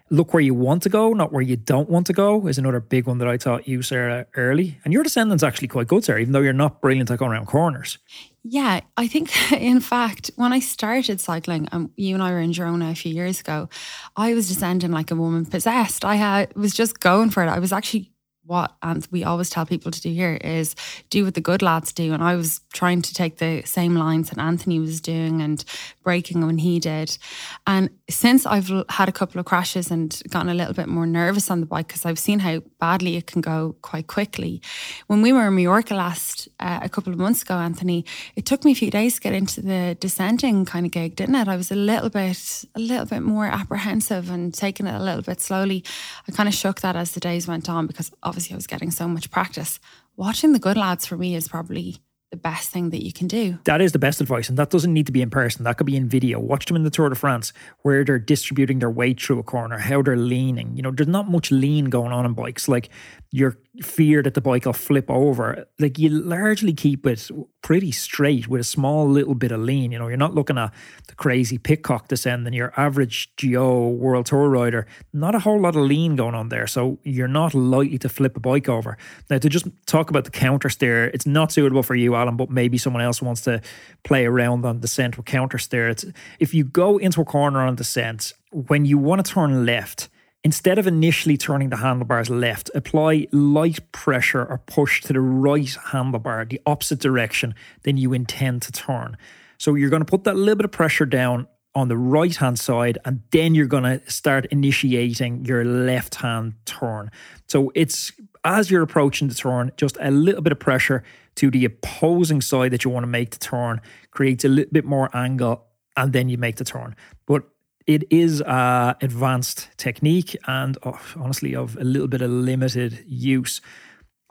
Look 0.09 0.33
where 0.33 0.41
you 0.41 0.53
want 0.53 0.83
to 0.83 0.89
go, 0.89 1.13
not 1.13 1.33
where 1.33 1.41
you 1.41 1.57
don't 1.57 1.89
want 1.89 2.07
to 2.07 2.13
go, 2.13 2.47
is 2.47 2.57
another 2.57 2.79
big 2.79 3.07
one 3.07 3.17
that 3.17 3.27
I 3.27 3.37
taught 3.37 3.67
you, 3.67 3.81
Sarah, 3.81 4.25
early. 4.35 4.79
And 4.83 4.93
your 4.93 5.03
descendant's 5.03 5.43
actually 5.43 5.67
quite 5.67 5.87
good, 5.87 6.03
Sarah, 6.03 6.21
even 6.21 6.31
though 6.31 6.41
you're 6.41 6.53
not 6.53 6.81
brilliant 6.81 7.11
at 7.11 7.19
going 7.19 7.31
around 7.31 7.47
corners. 7.47 7.97
Yeah, 8.43 8.79
I 8.95 9.07
think, 9.07 9.51
in 9.51 9.81
fact, 9.81 10.31
when 10.37 10.53
I 10.53 10.59
started 10.59 11.19
cycling, 11.19 11.67
um, 11.71 11.91
you 11.97 12.13
and 12.13 12.23
I 12.23 12.31
were 12.31 12.39
in 12.39 12.51
Girona 12.51 12.91
a 12.91 12.95
few 12.95 13.13
years 13.13 13.41
ago, 13.41 13.67
I 14.15 14.33
was 14.33 14.47
descending 14.47 14.91
like 14.91 15.11
a 15.11 15.15
woman 15.15 15.45
possessed. 15.45 16.05
I 16.05 16.15
had 16.15 16.55
was 16.55 16.73
just 16.73 16.99
going 16.99 17.29
for 17.29 17.43
it. 17.43 17.47
I 17.47 17.59
was 17.59 17.73
actually 17.73 18.11
what 18.47 18.75
and 18.81 19.07
we 19.11 19.23
always 19.23 19.49
tell 19.49 19.65
people 19.65 19.91
to 19.91 20.01
do 20.01 20.09
here 20.09 20.35
is 20.41 20.75
do 21.09 21.25
what 21.25 21.33
the 21.33 21.41
good 21.41 21.61
lads 21.61 21.93
do. 21.93 22.13
And 22.13 22.23
i 22.23 22.35
was 22.35 22.61
trying 22.73 23.01
to 23.01 23.13
take 23.13 23.37
the 23.37 23.61
same 23.65 23.95
lines 23.95 24.29
that 24.29 24.39
anthony 24.39 24.79
was 24.79 25.01
doing 25.01 25.41
and 25.41 25.63
breaking 26.03 26.45
when 26.45 26.57
he 26.57 26.79
did. 26.79 27.17
And 27.65 27.89
since 28.09 28.45
i've 28.45 28.71
had 28.89 29.09
a 29.09 29.11
couple 29.11 29.39
of 29.39 29.45
crashes 29.45 29.91
and 29.91 30.19
gotten 30.29 30.49
a 30.49 30.53
little 30.53 30.73
bit 30.73 30.87
more 30.87 31.05
nervous 31.05 31.51
on 31.51 31.59
the 31.59 31.65
bike 31.65 31.87
because 31.87 32.05
i've 32.05 32.19
seen 32.19 32.39
how 32.39 32.61
badly 32.79 33.17
it 33.17 33.27
can 33.27 33.41
go 33.41 33.75
quite 33.81 34.07
quickly. 34.07 34.61
When 35.07 35.21
we 35.21 35.33
were 35.33 35.47
in 35.47 35.55
mallorca 35.55 35.93
last 35.93 36.47
uh, 36.59 36.79
a 36.81 36.89
couple 36.89 37.11
of 37.11 37.19
months 37.19 37.41
ago 37.41 37.55
anthony 37.55 38.05
it 38.35 38.45
took 38.45 38.63
me 38.63 38.71
a 38.71 38.75
few 38.75 38.91
days 38.91 39.15
to 39.15 39.21
get 39.21 39.33
into 39.33 39.61
the 39.61 39.97
descending 39.99 40.65
kind 40.65 40.85
of 40.85 40.91
gig 40.91 41.15
didn't 41.15 41.35
it? 41.35 41.47
I 41.47 41.57
was 41.57 41.71
a 41.71 41.75
little 41.75 42.09
bit 42.09 42.65
a 42.75 42.79
little 42.79 43.05
bit 43.05 43.21
more 43.21 43.45
apprehensive 43.45 44.29
and 44.29 44.53
taking 44.53 44.87
it 44.87 44.95
a 44.95 45.03
little 45.03 45.21
bit 45.21 45.41
slowly. 45.41 45.83
I 46.27 46.31
kind 46.31 46.47
of 46.47 46.55
shook 46.55 46.81
that 46.81 46.95
as 46.95 47.11
the 47.11 47.19
days 47.19 47.47
went 47.47 47.69
on 47.69 47.87
because 47.87 48.11
obviously 48.23 48.36
I 48.51 48.55
was 48.55 48.67
getting 48.67 48.91
so 48.91 49.07
much 49.07 49.31
practice. 49.31 49.79
Watching 50.15 50.53
the 50.53 50.59
good 50.59 50.77
lads 50.77 51.05
for 51.05 51.17
me 51.17 51.35
is 51.35 51.47
probably 51.47 51.97
the 52.31 52.37
best 52.37 52.69
thing 52.69 52.89
that 52.89 53.03
you 53.03 53.13
can 53.13 53.27
do. 53.27 53.57
That 53.63 53.79
is 53.79 53.93
the 53.93 53.99
best 53.99 54.19
advice. 54.19 54.49
And 54.49 54.57
that 54.57 54.69
doesn't 54.69 54.93
need 54.93 55.05
to 55.05 55.11
be 55.11 55.21
in 55.21 55.29
person. 55.29 55.63
That 55.63 55.77
could 55.77 55.87
be 55.87 55.95
in 55.95 56.09
video. 56.09 56.39
Watch 56.39 56.65
them 56.65 56.75
in 56.75 56.83
the 56.83 56.89
Tour 56.89 57.09
de 57.09 57.15
France 57.15 57.53
where 57.83 58.03
they're 58.03 58.19
distributing 58.19 58.79
their 58.79 58.89
weight 58.89 59.21
through 59.21 59.39
a 59.39 59.43
corner, 59.43 59.77
how 59.77 60.01
they're 60.01 60.17
leaning. 60.17 60.75
You 60.75 60.83
know, 60.83 60.91
there's 60.91 61.07
not 61.07 61.29
much 61.29 61.51
lean 61.51 61.85
going 61.85 62.11
on 62.11 62.25
in 62.25 62.33
bikes. 62.33 62.67
Like 62.67 62.89
your 63.31 63.57
fear 63.81 64.23
that 64.23 64.33
the 64.33 64.41
bike 64.41 64.65
will 64.65 64.73
flip 64.73 65.09
over. 65.09 65.67
Like 65.79 65.99
you 65.99 66.09
largely 66.09 66.73
keep 66.73 67.05
it 67.05 67.29
pretty 67.61 67.91
straight 67.91 68.47
with 68.47 68.61
a 68.61 68.63
small 68.63 69.07
little 69.07 69.35
bit 69.35 69.51
of 69.51 69.59
lean. 69.59 69.91
You 69.91 69.99
know, 69.99 70.07
you're 70.07 70.17
not 70.17 70.33
looking 70.33 70.57
at 70.57 70.73
the 71.07 71.15
crazy 71.15 71.57
Pidcock 71.57 72.07
descent 72.07 72.45
and 72.45 72.55
your 72.55 72.73
average 72.77 73.35
Geo 73.35 73.89
World 73.89 74.27
Tour 74.27 74.49
rider. 74.49 74.87
Not 75.11 75.35
a 75.35 75.39
whole 75.39 75.59
lot 75.59 75.75
of 75.75 75.83
lean 75.83 76.15
going 76.15 76.35
on 76.35 76.49
there. 76.49 76.67
So 76.67 76.99
you're 77.03 77.27
not 77.27 77.53
likely 77.53 77.97
to 77.99 78.09
flip 78.09 78.37
a 78.37 78.39
bike 78.39 78.69
over. 78.69 78.97
Now, 79.29 79.37
to 79.37 79.49
just 79.49 79.67
talk 79.85 80.09
about 80.09 80.23
the 80.23 80.31
counter 80.31 80.69
steer, 80.69 81.05
it's 81.07 81.25
not 81.25 81.51
suitable 81.51 81.83
for 81.83 81.95
you, 81.95 82.15
Alan, 82.15 82.37
but 82.37 82.49
maybe 82.49 82.77
someone 82.77 83.03
else 83.03 83.21
wants 83.21 83.41
to 83.41 83.61
play 84.03 84.25
around 84.25 84.65
on 84.65 84.79
descent 84.79 85.17
with 85.17 85.25
counter 85.25 85.57
steer. 85.57 85.89
It's, 85.89 86.05
if 86.39 86.53
you 86.53 86.63
go 86.63 86.97
into 86.97 87.21
a 87.21 87.25
corner 87.25 87.59
on 87.59 87.75
descent, 87.75 88.33
when 88.51 88.85
you 88.85 88.97
want 88.97 89.25
to 89.25 89.31
turn 89.31 89.65
left, 89.65 90.09
Instead 90.47 90.79
of 90.79 90.87
initially 90.87 91.35
turning 91.35 91.71
the 91.71 91.75
handlebars 91.75 92.29
left, 92.29 92.71
apply 92.73 93.27
light 93.33 93.91
pressure 93.91 94.45
or 94.45 94.59
push 94.59 95.01
to 95.01 95.11
the 95.11 95.19
right 95.19 95.75
handlebar, 95.87 96.49
the 96.49 96.61
opposite 96.65 96.99
direction 96.99 97.53
than 97.83 97.97
you 97.97 98.13
intend 98.13 98.61
to 98.61 98.71
turn. 98.71 99.17
So 99.57 99.75
you're 99.75 99.89
going 99.89 99.99
to 99.99 100.05
put 100.05 100.23
that 100.23 100.37
little 100.37 100.55
bit 100.55 100.63
of 100.63 100.71
pressure 100.71 101.05
down 101.05 101.49
on 101.75 101.89
the 101.89 101.97
right 101.97 102.33
hand 102.33 102.57
side, 102.57 102.97
and 103.03 103.23
then 103.31 103.55
you're 103.55 103.65
going 103.67 103.83
to 103.83 103.99
start 104.09 104.45
initiating 104.45 105.43
your 105.43 105.65
left 105.65 106.15
hand 106.15 106.53
turn. 106.63 107.11
So 107.47 107.69
it's 107.75 108.13
as 108.45 108.71
you're 108.71 108.83
approaching 108.83 109.27
the 109.27 109.35
turn, 109.35 109.73
just 109.75 109.97
a 109.99 110.11
little 110.11 110.41
bit 110.41 110.53
of 110.53 110.61
pressure 110.61 111.03
to 111.35 111.51
the 111.51 111.65
opposing 111.65 112.39
side 112.39 112.71
that 112.71 112.85
you 112.85 112.89
want 112.89 113.03
to 113.03 113.07
make 113.07 113.31
the 113.31 113.37
turn 113.37 113.81
creates 114.11 114.45
a 114.45 114.47
little 114.47 114.71
bit 114.71 114.85
more 114.85 115.09
angle, 115.13 115.65
and 115.97 116.13
then 116.13 116.29
you 116.29 116.37
make 116.37 116.55
the 116.55 116.63
turn. 116.63 116.95
But 117.25 117.43
it 117.87 118.03
is 118.11 118.41
a 118.41 118.95
advanced 119.01 119.69
technique 119.77 120.35
and 120.45 120.77
oh, 120.83 120.99
honestly 121.15 121.55
of 121.55 121.77
a 121.77 121.83
little 121.83 122.07
bit 122.07 122.21
of 122.21 122.29
limited 122.29 123.03
use. 123.07 123.61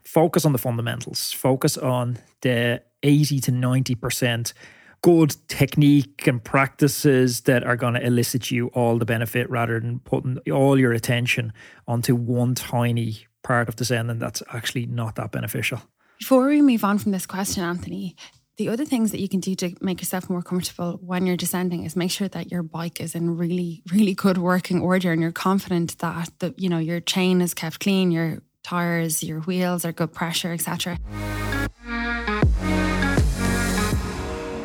Focus 0.05 0.45
on 0.45 0.53
the 0.53 0.59
fundamentals. 0.59 1.33
Focus 1.33 1.77
on 1.77 2.19
the 2.43 2.83
80 3.03 3.41
to 3.41 3.53
90% 3.53 4.53
good 5.03 5.37
technique 5.49 6.27
and 6.27 6.43
practices 6.43 7.43
that 7.43 7.65
are 7.65 7.77
going 7.77 7.95
to 7.95 8.05
elicit 8.05 8.51
you 8.51 8.69
all 8.69 8.99
the 8.99 9.05
benefit 9.05 9.49
rather 9.49 9.79
than 9.81 10.01
putting 10.01 10.39
all 10.53 10.79
your 10.79 10.93
attention 10.93 11.53
onto 11.87 12.15
one 12.15 12.55
tiny 12.55 13.27
part 13.43 13.69
of 13.69 13.77
the 13.77 13.85
zen 13.85 14.11
and 14.11 14.21
that's 14.21 14.43
actually 14.53 14.87
not 14.87 15.15
that 15.15 15.31
beneficial. 15.33 15.81
Before 16.19 16.47
we 16.47 16.63
move 16.63 16.83
on 16.83 16.99
from 16.99 17.13
this 17.13 17.27
question, 17.27 17.63
Anthony, 17.63 18.17
the 18.57 18.69
other 18.71 18.85
things 18.85 19.11
that 19.11 19.21
you 19.21 19.29
can 19.29 19.41
do 19.41 19.55
to 19.55 19.75
make 19.81 20.01
yourself 20.01 20.31
more 20.31 20.43
comfortable 20.43 20.99
when 21.03 21.27
you're 21.27 21.37
descending 21.37 21.85
is 21.85 21.95
make 21.95 22.11
sure 22.11 22.29
that 22.29 22.51
your 22.51 22.63
bike 22.63 23.01
is 23.01 23.15
in 23.15 23.37
really, 23.37 23.83
really 23.93 24.15
good 24.15 24.39
working 24.39 24.81
order 24.81 25.13
and 25.13 25.21
you're 25.21 25.33
confident 25.33 25.99
that 25.99 26.31
the, 26.39 26.55
you 26.57 26.69
know 26.69 26.79
your 26.79 27.01
chain 27.01 27.41
is 27.41 27.53
kept 27.53 27.81
clean, 27.81 28.11
your 28.11 28.43
tires, 28.63 29.23
your 29.23 29.41
wheels 29.41 29.85
are 29.85 29.93
good 29.93 30.13
pressure, 30.13 30.53
etc. 30.53 30.99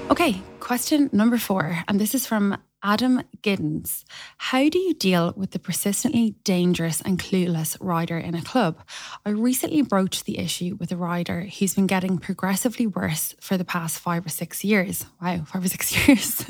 Okay, 0.09 0.41
question 0.61 1.09
number 1.11 1.37
four, 1.37 1.79
and 1.87 1.99
this 1.99 2.15
is 2.15 2.25
from 2.25 2.57
Adam 2.83 3.21
Giddens. 3.43 4.03
How 4.37 4.69
do 4.69 4.79
you 4.79 4.93
deal 4.93 5.33
with 5.35 5.51
the 5.51 5.59
persistently 5.59 6.35
dangerous 6.43 7.01
and 7.01 7.19
clueless 7.19 7.77
rider 7.81 8.17
in 8.17 8.35
a 8.35 8.41
club? 8.41 8.77
I 9.25 9.31
recently 9.31 9.81
broached 9.81 10.25
the 10.25 10.39
issue 10.39 10.77
with 10.79 10.91
a 10.91 10.97
rider 10.97 11.41
who's 11.41 11.75
been 11.75 11.87
getting 11.87 12.17
progressively 12.17 12.87
worse 12.87 13.35
for 13.41 13.57
the 13.57 13.65
past 13.65 13.99
five 13.99 14.25
or 14.25 14.29
six 14.29 14.63
years. 14.63 15.05
Wow, 15.21 15.43
five 15.45 15.65
or 15.65 15.67
six 15.67 15.91
years. 16.07 16.41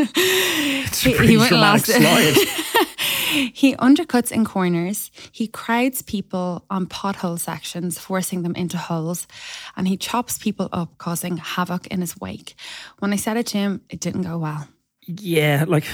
He, 1.02 1.17
he 1.17 1.38
went 1.38 1.52
last. 1.52 1.89
he 3.32 3.76
undercuts 3.76 4.32
in 4.32 4.46
corners. 4.46 5.12
He 5.32 5.48
crowds 5.48 6.02
people 6.02 6.65
on 6.70 6.88
pothole 6.88 7.39
sections, 7.39 7.98
forcing 7.98 8.44
them 8.44 8.56
into 8.56 8.78
holes, 8.78 9.28
and 9.76 9.88
he 9.88 9.98
chops 9.98 10.38
people 10.38 10.70
up, 10.72 10.98
causing 10.98 11.38
havoc 11.38 11.88
in 11.88 12.02
his 12.02 12.20
wake. 12.20 12.56
When 13.00 13.13
I 13.13 13.15
said 13.15 13.38
it 13.38 13.48
to 13.48 13.58
him, 13.58 13.82
it 13.89 14.00
didn't 14.00 14.24
go 14.24 14.38
well. 14.38 14.67
Yeah, 15.08 15.65
like 15.67 15.86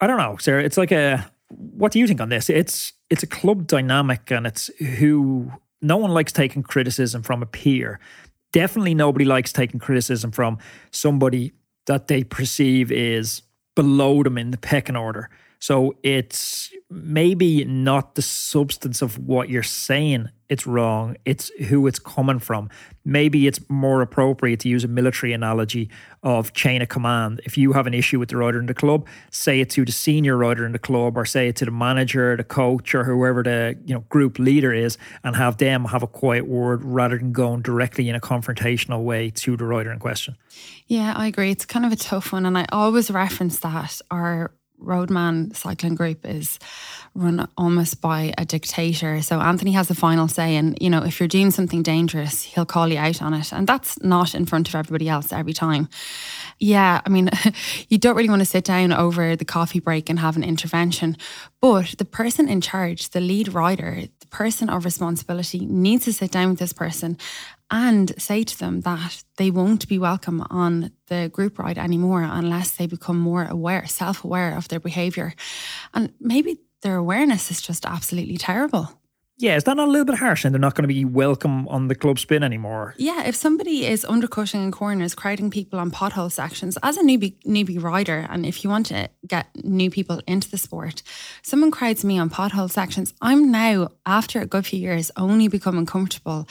I 0.00 0.06
don't 0.06 0.18
know, 0.18 0.36
Sarah. 0.38 0.62
It's 0.62 0.76
like 0.76 0.92
a. 0.92 1.30
What 1.50 1.92
do 1.92 1.98
you 1.98 2.06
think 2.06 2.20
on 2.20 2.28
this? 2.28 2.50
It's 2.50 2.92
it's 3.10 3.22
a 3.22 3.26
club 3.26 3.66
dynamic, 3.66 4.30
and 4.30 4.46
it's 4.46 4.70
who 4.78 5.50
no 5.80 5.96
one 5.96 6.10
likes 6.10 6.32
taking 6.32 6.62
criticism 6.62 7.22
from 7.22 7.42
a 7.42 7.46
peer. 7.46 7.98
Definitely, 8.52 8.94
nobody 8.94 9.24
likes 9.24 9.52
taking 9.52 9.80
criticism 9.80 10.30
from 10.30 10.58
somebody 10.90 11.52
that 11.86 12.08
they 12.08 12.24
perceive 12.24 12.92
is 12.92 13.42
below 13.74 14.22
them 14.22 14.38
in 14.38 14.50
the 14.50 14.58
pecking 14.58 14.96
order. 14.96 15.30
So 15.58 15.96
it's 16.02 16.72
maybe 16.90 17.64
not 17.64 18.14
the 18.14 18.22
substance 18.22 19.02
of 19.02 19.18
what 19.18 19.48
you're 19.48 19.62
saying 19.62 20.28
it's 20.48 20.66
wrong, 20.66 21.16
it's 21.24 21.50
who 21.68 21.86
it's 21.86 21.98
coming 21.98 22.38
from. 22.38 22.70
Maybe 23.04 23.46
it's 23.46 23.60
more 23.68 24.00
appropriate 24.00 24.60
to 24.60 24.68
use 24.68 24.82
a 24.82 24.88
military 24.88 25.32
analogy 25.32 25.90
of 26.22 26.54
chain 26.54 26.80
of 26.80 26.88
command. 26.88 27.40
If 27.44 27.58
you 27.58 27.72
have 27.72 27.86
an 27.86 27.94
issue 27.94 28.18
with 28.18 28.30
the 28.30 28.38
rider 28.38 28.58
in 28.58 28.66
the 28.66 28.74
club, 28.74 29.06
say 29.30 29.60
it 29.60 29.70
to 29.70 29.84
the 29.84 29.92
senior 29.92 30.36
rider 30.36 30.64
in 30.64 30.72
the 30.72 30.78
club 30.78 31.16
or 31.18 31.26
say 31.26 31.48
it 31.48 31.56
to 31.56 31.64
the 31.66 31.70
manager, 31.70 32.36
the 32.36 32.44
coach, 32.44 32.94
or 32.94 33.04
whoever 33.04 33.42
the 33.42 33.78
you 33.84 33.94
know 33.94 34.00
group 34.08 34.38
leader 34.38 34.72
is, 34.72 34.96
and 35.22 35.36
have 35.36 35.58
them 35.58 35.84
have 35.86 36.02
a 36.02 36.06
quiet 36.06 36.46
word 36.46 36.82
rather 36.82 37.18
than 37.18 37.32
going 37.32 37.60
directly 37.60 38.08
in 38.08 38.14
a 38.14 38.20
confrontational 38.20 39.04
way 39.04 39.30
to 39.30 39.56
the 39.56 39.64
rider 39.64 39.92
in 39.92 39.98
question. 39.98 40.36
Yeah, 40.86 41.12
I 41.14 41.26
agree. 41.26 41.50
It's 41.50 41.66
kind 41.66 41.84
of 41.84 41.92
a 41.92 41.96
tough 41.96 42.32
one. 42.32 42.46
And 42.46 42.56
I 42.56 42.64
always 42.72 43.10
reference 43.10 43.58
that 43.60 44.00
our 44.10 44.50
Roadman 44.78 45.52
Cycling 45.54 45.94
Group 45.94 46.24
is 46.26 46.58
run 47.14 47.48
almost 47.56 48.00
by 48.00 48.32
a 48.38 48.44
dictator. 48.44 49.20
So 49.22 49.40
Anthony 49.40 49.72
has 49.72 49.88
the 49.88 49.94
final 49.94 50.28
say, 50.28 50.56
and 50.56 50.78
you 50.80 50.88
know, 50.88 51.02
if 51.02 51.18
you're 51.18 51.28
doing 51.28 51.50
something 51.50 51.82
dangerous, 51.82 52.42
he'll 52.42 52.66
call 52.66 52.88
you 52.88 52.98
out 52.98 53.20
on 53.20 53.34
it, 53.34 53.52
and 53.52 53.66
that's 53.66 54.00
not 54.02 54.34
in 54.34 54.46
front 54.46 54.68
of 54.68 54.74
everybody 54.74 55.08
else 55.08 55.32
every 55.32 55.52
time. 55.52 55.88
Yeah, 56.58 57.00
I 57.04 57.08
mean, 57.08 57.30
you 57.88 57.98
don't 57.98 58.16
really 58.16 58.28
want 58.28 58.40
to 58.40 58.46
sit 58.46 58.64
down 58.64 58.92
over 58.92 59.36
the 59.36 59.44
coffee 59.44 59.80
break 59.80 60.08
and 60.08 60.18
have 60.18 60.36
an 60.36 60.44
intervention, 60.44 61.16
but 61.60 61.94
the 61.98 62.04
person 62.04 62.48
in 62.48 62.60
charge, 62.60 63.10
the 63.10 63.20
lead 63.20 63.52
rider, 63.52 64.02
the 64.20 64.26
person 64.28 64.68
of 64.70 64.84
responsibility, 64.84 65.66
needs 65.66 66.04
to 66.04 66.12
sit 66.12 66.30
down 66.30 66.50
with 66.50 66.58
this 66.58 66.72
person 66.72 67.18
and 67.70 68.12
say 68.20 68.44
to 68.44 68.58
them 68.58 68.80
that 68.82 69.22
they 69.36 69.50
won't 69.50 69.88
be 69.88 69.98
welcome 69.98 70.44
on 70.50 70.90
the 71.08 71.28
group 71.32 71.58
ride 71.58 71.78
anymore 71.78 72.22
unless 72.22 72.72
they 72.72 72.86
become 72.86 73.18
more 73.18 73.44
aware, 73.44 73.86
self 73.86 74.24
aware 74.24 74.56
of 74.56 74.68
their 74.68 74.80
behaviour. 74.80 75.34
And 75.92 76.12
maybe 76.20 76.58
their 76.82 76.96
awareness 76.96 77.50
is 77.50 77.60
just 77.60 77.84
absolutely 77.84 78.38
terrible. 78.38 78.97
Yeah, 79.40 79.54
is 79.54 79.62
that 79.64 79.76
not 79.76 79.86
a 79.86 79.90
little 79.90 80.04
bit 80.04 80.16
harsh 80.16 80.44
and 80.44 80.52
they're 80.52 80.58
not 80.58 80.74
going 80.74 80.82
to 80.82 80.92
be 80.92 81.04
welcome 81.04 81.68
on 81.68 81.86
the 81.86 81.94
club 81.94 82.18
spin 82.18 82.42
anymore? 82.42 82.94
Yeah, 82.98 83.22
if 83.22 83.36
somebody 83.36 83.86
is 83.86 84.04
undercutting 84.04 84.64
in 84.64 84.72
corners, 84.72 85.14
crowding 85.14 85.48
people 85.48 85.78
on 85.78 85.92
pothole 85.92 86.32
sections, 86.32 86.76
as 86.82 86.96
a 86.96 87.02
newbie 87.02 87.36
newbie 87.44 87.80
rider, 87.80 88.26
and 88.28 88.44
if 88.44 88.64
you 88.64 88.70
want 88.70 88.86
to 88.86 89.08
get 89.28 89.46
new 89.62 89.90
people 89.90 90.20
into 90.26 90.50
the 90.50 90.58
sport, 90.58 91.04
someone 91.42 91.70
crowds 91.70 92.04
me 92.04 92.18
on 92.18 92.30
pothole 92.30 92.68
sections, 92.68 93.14
I'm 93.22 93.52
now, 93.52 93.90
after 94.04 94.40
a 94.40 94.46
good 94.46 94.66
few 94.66 94.80
years, 94.80 95.12
only 95.16 95.46
becoming 95.46 95.86
comfortable 95.86 96.48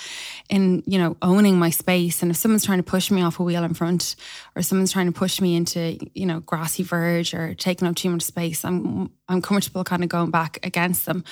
in, 0.50 0.82
you 0.88 0.98
know, 0.98 1.18
owning 1.22 1.60
my 1.60 1.72
space. 1.72 2.22
And 2.22 2.32
if 2.32 2.38
someone's 2.38 2.64
trying 2.64 2.80
to 2.80 2.84
push 2.84 3.12
me 3.12 3.22
off 3.22 3.42
a 3.42 3.44
wheel 3.44 3.66
in 3.66 3.74
front 3.74 4.16
or 4.56 4.62
someone's 4.62 4.94
trying 4.94 5.08
to 5.08 5.12
push 5.12 5.42
me 5.42 5.58
into, 5.58 5.98
you 6.14 6.26
know, 6.26 6.40
grassy 6.40 6.84
verge 6.84 7.34
or 7.34 7.54
taking 7.54 7.86
up 7.86 7.98
too 7.98 8.12
much 8.12 8.22
space, 8.22 8.64
I'm 8.64 9.12
I'm 9.28 9.42
comfortable 9.42 9.84
kind 9.84 10.04
of 10.04 10.10
going 10.10 10.32
back 10.32 10.66
against 10.66 11.06
them. 11.06 11.26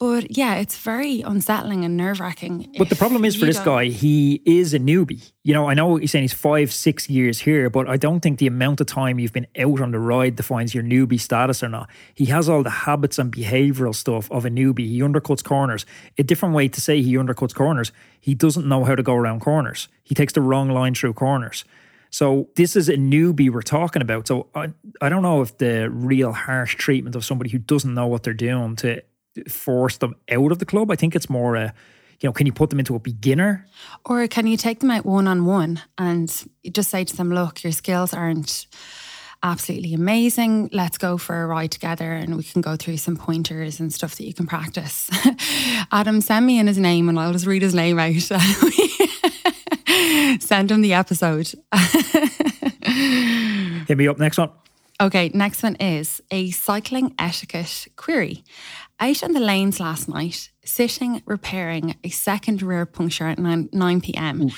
But 0.00 0.36
yeah, 0.36 0.56
it's 0.56 0.76
very 0.76 1.20
unsettling 1.20 1.84
and 1.84 1.96
nerve 1.96 2.18
wracking. 2.18 2.74
But 2.76 2.88
the 2.88 2.96
problem 2.96 3.24
is 3.24 3.36
for 3.36 3.46
this 3.46 3.60
guy, 3.60 3.86
he 3.86 4.42
is 4.44 4.74
a 4.74 4.80
newbie. 4.80 5.32
You 5.44 5.54
know, 5.54 5.68
I 5.68 5.74
know 5.74 5.96
he's 5.96 6.10
saying 6.10 6.24
he's 6.24 6.32
five, 6.32 6.72
six 6.72 7.08
years 7.08 7.38
here, 7.38 7.70
but 7.70 7.88
I 7.88 7.96
don't 7.96 8.20
think 8.20 8.40
the 8.40 8.48
amount 8.48 8.80
of 8.80 8.88
time 8.88 9.20
you've 9.20 9.32
been 9.32 9.46
out 9.56 9.80
on 9.80 9.92
the 9.92 10.00
ride 10.00 10.34
defines 10.34 10.74
your 10.74 10.82
newbie 10.82 11.20
status 11.20 11.62
or 11.62 11.68
not. 11.68 11.88
He 12.12 12.26
has 12.26 12.48
all 12.48 12.64
the 12.64 12.70
habits 12.70 13.20
and 13.20 13.32
behavioral 13.32 13.94
stuff 13.94 14.30
of 14.32 14.44
a 14.44 14.50
newbie. 14.50 14.88
He 14.88 14.98
undercuts 14.98 15.44
corners. 15.44 15.86
A 16.18 16.24
different 16.24 16.56
way 16.56 16.66
to 16.68 16.80
say 16.80 17.00
he 17.00 17.14
undercuts 17.14 17.54
corners, 17.54 17.92
he 18.20 18.34
doesn't 18.34 18.66
know 18.66 18.84
how 18.84 18.96
to 18.96 19.02
go 19.02 19.14
around 19.14 19.40
corners. 19.40 19.88
He 20.02 20.14
takes 20.14 20.32
the 20.32 20.40
wrong 20.40 20.70
line 20.70 20.94
through 20.94 21.14
corners. 21.14 21.64
So 22.10 22.48
this 22.56 22.76
is 22.76 22.88
a 22.88 22.96
newbie 22.96 23.50
we're 23.50 23.62
talking 23.62 24.02
about. 24.02 24.26
So 24.26 24.48
I, 24.54 24.72
I 25.00 25.08
don't 25.08 25.22
know 25.22 25.40
if 25.40 25.58
the 25.58 25.88
real 25.90 26.32
harsh 26.32 26.76
treatment 26.76 27.16
of 27.16 27.24
somebody 27.24 27.50
who 27.50 27.58
doesn't 27.58 27.92
know 27.92 28.06
what 28.06 28.22
they're 28.22 28.34
doing 28.34 28.76
to 28.76 29.02
force 29.48 29.98
them 29.98 30.14
out 30.30 30.52
of 30.52 30.58
the 30.58 30.66
club. 30.66 30.90
I 30.90 30.96
think 30.96 31.14
it's 31.14 31.30
more 31.30 31.56
a, 31.56 31.74
you 32.20 32.28
know, 32.28 32.32
can 32.32 32.46
you 32.46 32.52
put 32.52 32.70
them 32.70 32.78
into 32.78 32.94
a 32.94 32.98
beginner? 32.98 33.66
Or 34.04 34.26
can 34.28 34.46
you 34.46 34.56
take 34.56 34.80
them 34.80 34.90
out 34.90 35.04
one 35.04 35.28
on 35.28 35.44
one 35.44 35.82
and 35.98 36.30
just 36.70 36.90
say 36.90 37.04
to 37.04 37.16
them, 37.16 37.32
look, 37.32 37.62
your 37.62 37.72
skills 37.72 38.14
aren't 38.14 38.66
absolutely 39.44 39.94
amazing. 39.94 40.70
Let's 40.72 40.98
go 40.98 41.18
for 41.18 41.42
a 41.42 41.46
ride 41.46 41.70
together 41.70 42.12
and 42.12 42.36
we 42.36 42.42
can 42.42 42.62
go 42.62 42.74
through 42.76 42.96
some 42.96 43.16
pointers 43.16 43.78
and 43.78 43.92
stuff 43.92 44.16
that 44.16 44.24
you 44.24 44.32
can 44.32 44.46
practice. 44.46 45.10
Adam, 45.92 46.22
send 46.22 46.46
me 46.46 46.58
in 46.58 46.66
his 46.66 46.78
name 46.78 47.10
and 47.10 47.20
I'll 47.20 47.32
just 47.32 47.46
read 47.46 47.62
his 47.62 47.74
name 47.74 47.98
out. 47.98 48.14
send 50.40 50.70
him 50.70 50.80
the 50.80 50.94
episode. 50.94 51.52
Hit 53.86 53.98
me 53.98 54.08
up 54.08 54.18
next 54.18 54.38
one. 54.38 54.48
Okay, 55.00 55.30
next 55.34 55.62
one 55.62 55.76
is 55.76 56.22
a 56.30 56.50
cycling 56.52 57.14
etiquette 57.18 57.88
query. 57.96 58.44
Out 59.04 59.22
on 59.22 59.32
the 59.32 59.40
lanes 59.40 59.80
last 59.80 60.08
night, 60.08 60.50
sitting 60.64 61.20
repairing 61.26 61.94
a 62.02 62.08
second 62.08 62.62
rear 62.62 62.86
puncture 62.86 63.26
at 63.26 63.38
9, 63.38 63.68
9 63.70 64.00
pm. 64.00 64.50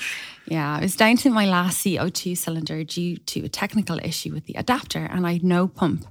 Yeah, 0.45 0.77
I 0.77 0.79
was 0.79 0.95
down 0.95 1.17
to 1.17 1.29
my 1.29 1.45
last 1.45 1.85
CO2 1.85 2.37
cylinder 2.37 2.85
due 2.85 3.17
to 3.17 3.43
a 3.43 3.49
technical 3.49 3.99
issue 3.99 4.31
with 4.31 4.45
the 4.45 4.53
adapter 4.53 4.99
and 4.99 5.27
I 5.27 5.33
had 5.33 5.43
no 5.43 5.67
pump. 5.67 6.07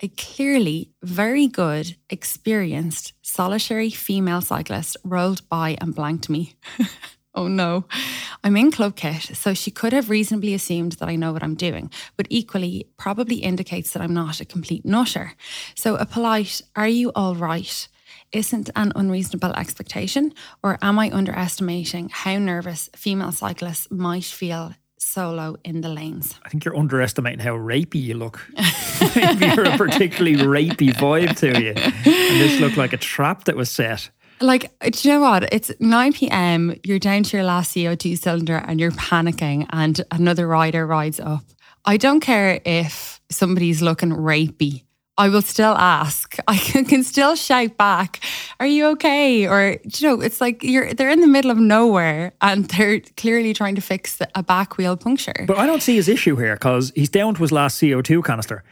A 0.00 0.08
clearly 0.08 0.90
very 1.02 1.46
good, 1.48 1.96
experienced, 2.10 3.14
solitary 3.22 3.88
female 3.88 4.42
cyclist 4.42 4.98
rolled 5.02 5.48
by 5.48 5.78
and 5.80 5.94
blanked 5.94 6.28
me. 6.28 6.56
oh 7.34 7.48
no. 7.48 7.86
I'm 8.44 8.58
in 8.58 8.70
club 8.70 8.94
kit, 8.94 9.22
so 9.22 9.54
she 9.54 9.70
could 9.70 9.94
have 9.94 10.10
reasonably 10.10 10.52
assumed 10.52 10.92
that 10.92 11.08
I 11.08 11.16
know 11.16 11.32
what 11.32 11.42
I'm 11.42 11.54
doing, 11.54 11.90
but 12.18 12.26
equally 12.28 12.86
probably 12.98 13.36
indicates 13.36 13.92
that 13.92 14.02
I'm 14.02 14.12
not 14.12 14.38
a 14.42 14.44
complete 14.44 14.84
nutter. 14.84 15.32
So 15.74 15.96
a 15.96 16.04
polite, 16.04 16.60
are 16.76 16.86
you 16.86 17.10
all 17.14 17.34
right? 17.34 17.88
Isn't 18.32 18.68
an 18.76 18.92
unreasonable 18.94 19.54
expectation, 19.54 20.34
or 20.62 20.78
am 20.82 20.98
I 20.98 21.10
underestimating 21.10 22.10
how 22.12 22.36
nervous 22.36 22.90
female 22.94 23.32
cyclists 23.32 23.90
might 23.90 24.24
feel 24.24 24.74
solo 24.98 25.56
in 25.64 25.80
the 25.80 25.88
lanes. 25.88 26.34
I 26.44 26.48
think 26.48 26.64
you're 26.64 26.76
underestimating 26.76 27.40
how 27.40 27.52
rapey 27.52 28.02
you 28.02 28.14
look. 28.14 28.40
You're 29.14 29.66
a 29.66 29.76
particularly 29.76 30.36
rapey 30.36 30.92
vibe 30.92 31.36
to 31.38 31.60
you. 31.60 31.70
And 31.70 32.40
this 32.40 32.60
looked 32.60 32.76
like 32.76 32.92
a 32.92 32.96
trap 32.96 33.44
that 33.44 33.54
was 33.54 33.70
set. 33.70 34.10
Like, 34.40 34.72
do 34.80 35.08
you 35.08 35.14
know 35.14 35.20
what? 35.20 35.52
It's 35.52 35.70
9 35.80 36.12
p.m., 36.12 36.74
you're 36.84 36.98
down 36.98 37.22
to 37.24 37.36
your 37.36 37.44
last 37.44 37.74
CO2 37.74 38.18
cylinder 38.18 38.56
and 38.56 38.80
you're 38.80 38.90
panicking, 38.90 39.66
and 39.70 40.00
another 40.10 40.46
rider 40.46 40.86
rides 40.86 41.20
up. 41.20 41.44
I 41.84 41.96
don't 41.96 42.20
care 42.20 42.60
if 42.64 43.20
somebody's 43.30 43.82
looking 43.82 44.10
rapey. 44.10 44.84
I 45.16 45.28
will 45.28 45.42
still 45.42 45.74
ask. 45.74 46.36
I 46.48 46.56
can, 46.56 47.04
still 47.04 47.36
shout 47.36 47.76
back, 47.76 48.20
"Are 48.58 48.66
you 48.66 48.86
okay?" 48.88 49.46
Or 49.46 49.78
you 49.82 50.08
know, 50.08 50.20
it's 50.20 50.40
like 50.40 50.62
you're 50.62 50.92
they're 50.92 51.10
in 51.10 51.20
the 51.20 51.28
middle 51.28 51.50
of 51.50 51.58
nowhere 51.58 52.32
and 52.40 52.64
they're 52.64 53.00
clearly 53.16 53.54
trying 53.54 53.76
to 53.76 53.80
fix 53.80 54.18
a 54.34 54.42
back 54.42 54.76
wheel 54.76 54.96
puncture. 54.96 55.44
But 55.46 55.58
I 55.58 55.66
don't 55.66 55.82
see 55.82 55.96
his 55.96 56.08
issue 56.08 56.36
here 56.36 56.54
because 56.54 56.92
he's 56.94 57.10
down 57.10 57.34
to 57.34 57.42
his 57.42 57.52
last 57.52 57.80
CO2 57.80 58.24
canister. 58.24 58.64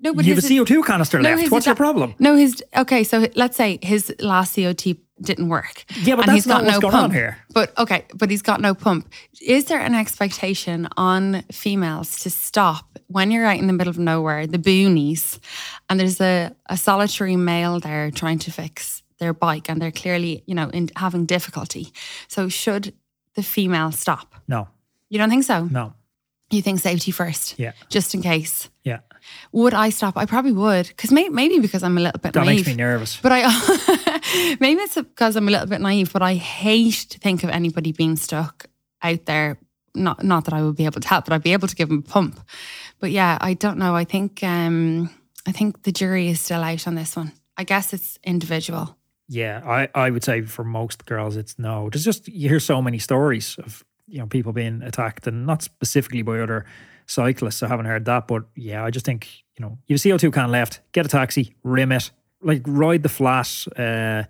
No, 0.00 0.14
but 0.14 0.24
you 0.24 0.34
have 0.34 0.44
a 0.44 0.46
CO2 0.46 0.84
canister 0.84 1.18
no, 1.20 1.34
left. 1.34 1.50
What's 1.50 1.66
your 1.66 1.74
problem? 1.74 2.14
No, 2.18 2.36
his 2.36 2.62
okay. 2.76 3.02
So 3.04 3.26
let's 3.34 3.56
say 3.56 3.78
his 3.82 4.14
last 4.20 4.54
CO2 4.56 4.96
didn't 5.20 5.48
work. 5.48 5.84
Yeah, 6.02 6.14
but 6.14 6.20
and 6.22 6.28
that's 6.28 6.34
he's 6.36 6.46
got 6.46 6.62
not 6.62 6.64
what's 6.64 6.76
no 6.76 6.80
going 6.80 6.94
on 6.94 7.00
pump. 7.00 7.14
here. 7.14 7.38
But 7.52 7.76
okay, 7.78 8.04
but 8.14 8.30
he's 8.30 8.42
got 8.42 8.60
no 8.60 8.74
pump. 8.74 9.12
Is 9.42 9.64
there 9.64 9.80
an 9.80 9.94
expectation 9.94 10.88
on 10.96 11.42
females 11.50 12.20
to 12.20 12.30
stop 12.30 12.98
when 13.08 13.30
you're 13.32 13.44
out 13.44 13.58
in 13.58 13.66
the 13.66 13.72
middle 13.72 13.90
of 13.90 13.98
nowhere, 13.98 14.46
the 14.46 14.58
boonies, 14.58 15.38
and 15.88 15.98
there's 15.98 16.20
a, 16.20 16.54
a 16.66 16.76
solitary 16.76 17.34
male 17.36 17.80
there 17.80 18.10
trying 18.12 18.38
to 18.40 18.52
fix 18.52 19.02
their 19.18 19.32
bike, 19.34 19.68
and 19.68 19.82
they're 19.82 19.90
clearly 19.90 20.44
you 20.46 20.54
know 20.54 20.68
in 20.70 20.90
having 20.94 21.26
difficulty. 21.26 21.92
So 22.28 22.48
should 22.48 22.94
the 23.34 23.42
female 23.42 23.90
stop? 23.90 24.34
No, 24.46 24.68
You 25.08 25.18
don't 25.18 25.30
think 25.30 25.44
so? 25.44 25.64
no. 25.64 25.94
You 26.50 26.62
think 26.62 26.80
safety 26.80 27.10
first? 27.10 27.58
Yeah. 27.58 27.72
Just 27.90 28.14
in 28.14 28.22
case. 28.22 28.70
Yeah. 28.82 29.00
Would 29.52 29.74
I 29.74 29.90
stop? 29.90 30.16
I 30.16 30.26
probably 30.26 30.52
would, 30.52 30.88
because 30.88 31.10
may, 31.10 31.28
maybe 31.28 31.58
because 31.58 31.82
I'm 31.82 31.96
a 31.96 32.00
little 32.00 32.20
bit 32.20 32.32
That 32.34 32.44
naive. 32.44 32.58
makes 32.58 32.68
me 32.68 32.74
nervous. 32.74 33.18
But 33.20 33.32
I 33.34 34.56
maybe 34.60 34.80
it's 34.82 34.94
because 34.96 35.36
I'm 35.36 35.48
a 35.48 35.50
little 35.50 35.66
bit 35.66 35.80
naive, 35.80 36.12
but 36.12 36.22
I 36.22 36.34
hate 36.34 37.06
to 37.10 37.18
think 37.18 37.44
of 37.44 37.50
anybody 37.50 37.92
being 37.92 38.16
stuck 38.16 38.66
out 39.02 39.24
there. 39.26 39.58
Not 39.94 40.22
not 40.22 40.44
that 40.44 40.54
I 40.54 40.62
would 40.62 40.76
be 40.76 40.84
able 40.84 41.00
to 41.00 41.08
help, 41.08 41.24
but 41.24 41.32
I'd 41.34 41.42
be 41.42 41.52
able 41.54 41.68
to 41.68 41.74
give 41.76 41.88
them 41.88 42.04
a 42.06 42.10
pump. 42.10 42.38
But 43.00 43.10
yeah, 43.10 43.38
I 43.40 43.54
don't 43.54 43.78
know. 43.78 43.96
I 43.96 44.04
think 44.04 44.42
um 44.42 45.10
I 45.46 45.52
think 45.52 45.82
the 45.82 45.92
jury 45.92 46.28
is 46.28 46.40
still 46.40 46.62
out 46.62 46.86
on 46.86 46.94
this 46.94 47.16
one. 47.16 47.32
I 47.56 47.64
guess 47.64 47.92
it's 47.92 48.18
individual. 48.22 48.96
Yeah, 49.28 49.62
I, 49.66 49.88
I 49.94 50.10
would 50.10 50.24
say 50.24 50.42
for 50.42 50.64
most 50.64 51.04
girls 51.06 51.36
it's 51.36 51.58
no. 51.58 51.88
There's 51.90 52.04
just 52.04 52.28
you 52.28 52.48
hear 52.48 52.60
so 52.60 52.80
many 52.82 52.98
stories 52.98 53.56
of 53.58 53.84
you 54.06 54.18
know 54.18 54.26
people 54.26 54.52
being 54.52 54.82
attacked 54.82 55.26
and 55.26 55.46
not 55.46 55.62
specifically 55.62 56.22
by 56.22 56.38
other 56.40 56.64
cyclists. 57.08 57.62
I 57.62 57.68
haven't 57.68 57.86
heard 57.86 58.04
that, 58.04 58.28
but 58.28 58.44
yeah, 58.54 58.84
I 58.84 58.90
just 58.90 59.04
think 59.04 59.28
you 59.56 59.64
know 59.64 59.78
you 59.88 59.96
a 59.96 59.98
CO2 59.98 60.32
can 60.32 60.50
left, 60.50 60.80
get 60.92 61.04
a 61.04 61.08
taxi, 61.08 61.54
rim 61.64 61.90
it, 61.90 62.10
like 62.40 62.62
ride 62.66 63.02
the 63.02 63.08
flat 63.08 63.66
uh, 63.76 64.24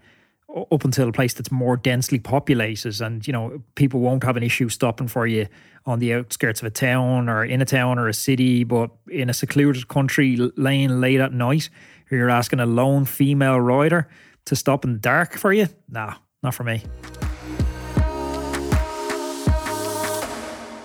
up 0.73 0.85
until 0.85 1.09
a 1.09 1.13
place 1.13 1.35
that's 1.35 1.53
more 1.53 1.77
densely 1.77 2.19
populated, 2.19 3.01
and 3.01 3.27
you 3.27 3.33
know 3.33 3.63
people 3.75 4.01
won't 4.01 4.25
have 4.25 4.37
an 4.37 4.43
issue 4.43 4.69
stopping 4.69 5.09
for 5.09 5.27
you 5.27 5.47
on 5.85 5.99
the 5.99 6.15
outskirts 6.15 6.61
of 6.61 6.67
a 6.67 6.71
town 6.71 7.29
or 7.29 7.45
in 7.45 7.61
a 7.61 7.65
town 7.65 7.99
or 7.99 8.09
a 8.09 8.15
city, 8.15 8.65
but 8.65 8.91
in 9.11 9.29
a 9.29 9.35
secluded 9.35 9.89
country 9.89 10.37
lane 10.57 11.01
late 11.01 11.21
at 11.21 11.33
night, 11.33 11.71
you're 12.11 12.31
asking 12.31 12.61
a 12.61 12.67
lone 12.67 13.05
female 13.05 13.61
rider 13.61 14.09
to 14.45 14.57
stop 14.57 14.85
in 14.85 14.95
the 14.95 14.99
dark 14.99 15.37
for 15.37 15.53
you? 15.53 15.69
Nah, 15.89 16.15
not 16.43 16.55
for 16.55 16.65
me. 16.65 16.83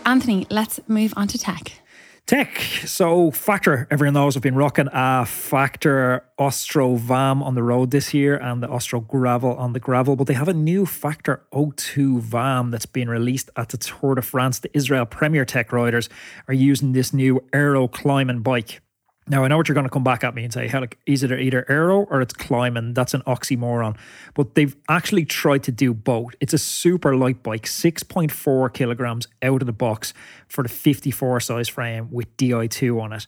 Anthony, 0.05 0.45
let's 0.49 0.79
move 0.87 1.13
on 1.15 1.27
to 1.29 1.37
tech. 1.37 1.71
Tech. 2.25 2.57
So 2.85 3.31
Factor, 3.31 3.85
everyone 3.91 4.13
knows 4.13 4.37
I've 4.37 4.41
been 4.41 4.55
rocking 4.55 4.87
a 4.93 5.25
Factor 5.25 6.23
Ostro 6.39 6.95
VAM 6.95 7.43
on 7.43 7.53
the 7.53 7.63
road 7.63 7.91
this 7.91 8.13
year 8.13 8.37
and 8.37 8.63
the 8.63 8.69
Ostro 8.69 9.01
Gravel 9.01 9.53
on 9.57 9.73
the 9.73 9.79
gravel, 9.81 10.15
but 10.15 10.27
they 10.27 10.33
have 10.33 10.47
a 10.47 10.53
new 10.53 10.85
Factor 10.85 11.43
O2 11.51 12.21
VAM 12.21 12.71
that's 12.71 12.85
been 12.85 13.09
released 13.09 13.49
at 13.57 13.69
the 13.69 13.77
Tour 13.77 14.15
de 14.15 14.21
France. 14.21 14.59
The 14.59 14.75
Israel 14.75 15.05
Premier 15.05 15.43
Tech 15.43 15.73
riders 15.73 16.07
are 16.47 16.53
using 16.53 16.93
this 16.93 17.13
new 17.13 17.43
aero 17.51 17.89
climbing 17.89 18.39
bike. 18.39 18.79
Now 19.27 19.43
I 19.43 19.47
know 19.47 19.57
what 19.57 19.67
you're 19.67 19.73
going 19.73 19.85
to 19.85 19.89
come 19.89 20.03
back 20.03 20.23
at 20.23 20.35
me 20.35 20.43
and 20.43 20.51
say, 20.51 20.67
"Hell, 20.67 20.81
like, 20.81 20.97
is 21.05 21.23
it 21.23 21.31
either 21.31 21.65
aero 21.69 22.01
or 22.09 22.21
it's 22.21 22.33
climbing?" 22.33 22.93
That's 22.93 23.13
an 23.13 23.21
oxymoron. 23.21 23.97
But 24.33 24.55
they've 24.55 24.75
actually 24.89 25.25
tried 25.25 25.63
to 25.63 25.71
do 25.71 25.93
both. 25.93 26.35
It's 26.39 26.53
a 26.53 26.57
super 26.57 27.15
light 27.15 27.41
bike, 27.41 27.65
6.4 27.65 28.73
kilograms 28.73 29.27
out 29.41 29.61
of 29.61 29.65
the 29.65 29.73
box 29.73 30.13
for 30.47 30.63
the 30.63 30.69
54 30.69 31.39
size 31.39 31.69
frame 31.69 32.09
with 32.11 32.35
Di2 32.37 33.01
on 33.01 33.13
it. 33.13 33.25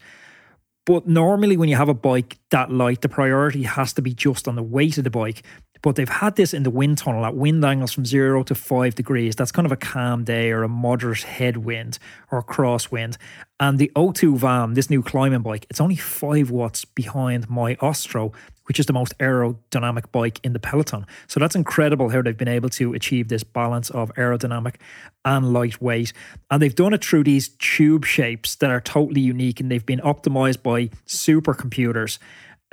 But 0.85 1.07
normally, 1.07 1.57
when 1.57 1.69
you 1.69 1.77
have 1.77 1.89
a 1.89 1.95
bike 1.95 2.37
that 2.51 2.71
light, 2.71 3.01
the 3.01 3.09
priority 3.09 3.63
has 3.63 3.91
to 3.93 4.01
be 4.01 4.13
just 4.13 4.47
on 4.47 4.55
the 4.55 4.63
weight 4.63 4.97
of 4.97 5.03
the 5.03 5.09
bike 5.09 5.43
but 5.85 5.97
they've 5.97 6.09
had 6.09 6.35
this 6.35 6.51
in 6.51 6.63
the 6.63 6.71
wind 6.71 6.97
tunnel 6.97 7.23
at 7.27 7.35
wind 7.35 7.63
angles 7.63 7.91
from 7.91 8.07
zero 8.07 8.41
to 8.41 8.55
five 8.55 8.95
degrees. 8.95 9.35
That's 9.35 9.51
kind 9.51 9.67
of 9.67 9.71
a 9.71 9.75
calm 9.75 10.23
day 10.23 10.49
or 10.49 10.63
a 10.63 10.67
moderate 10.67 11.21
headwind 11.21 11.99
or 12.31 12.41
crosswind. 12.41 13.17
And 13.59 13.77
the 13.77 13.91
O2 13.95 14.35
VAM, 14.35 14.73
this 14.73 14.89
new 14.89 15.03
climbing 15.03 15.43
bike, 15.43 15.67
it's 15.69 15.79
only 15.79 15.95
five 15.95 16.49
watts 16.49 16.85
behind 16.85 17.51
my 17.51 17.75
Ostro, 17.75 18.33
which 18.65 18.79
is 18.79 18.87
the 18.87 18.93
most 18.93 19.15
aerodynamic 19.19 20.11
bike 20.11 20.39
in 20.43 20.53
the 20.53 20.59
peloton. 20.59 21.05
So 21.27 21.39
that's 21.39 21.55
incredible 21.55 22.09
how 22.09 22.23
they've 22.23 22.35
been 22.35 22.47
able 22.47 22.69
to 22.69 22.95
achieve 22.95 23.27
this 23.27 23.43
balance 23.43 23.91
of 23.91 24.11
aerodynamic 24.15 24.77
and 25.23 25.53
lightweight. 25.53 26.13
And 26.49 26.63
they've 26.63 26.73
done 26.73 26.95
it 26.95 27.05
through 27.05 27.25
these 27.25 27.49
tube 27.59 28.05
shapes 28.05 28.55
that 28.55 28.71
are 28.71 28.81
totally 28.81 29.21
unique 29.21 29.59
and 29.59 29.69
they've 29.69 29.85
been 29.85 30.01
optimized 30.01 30.63
by 30.63 30.87
supercomputers 31.05 32.17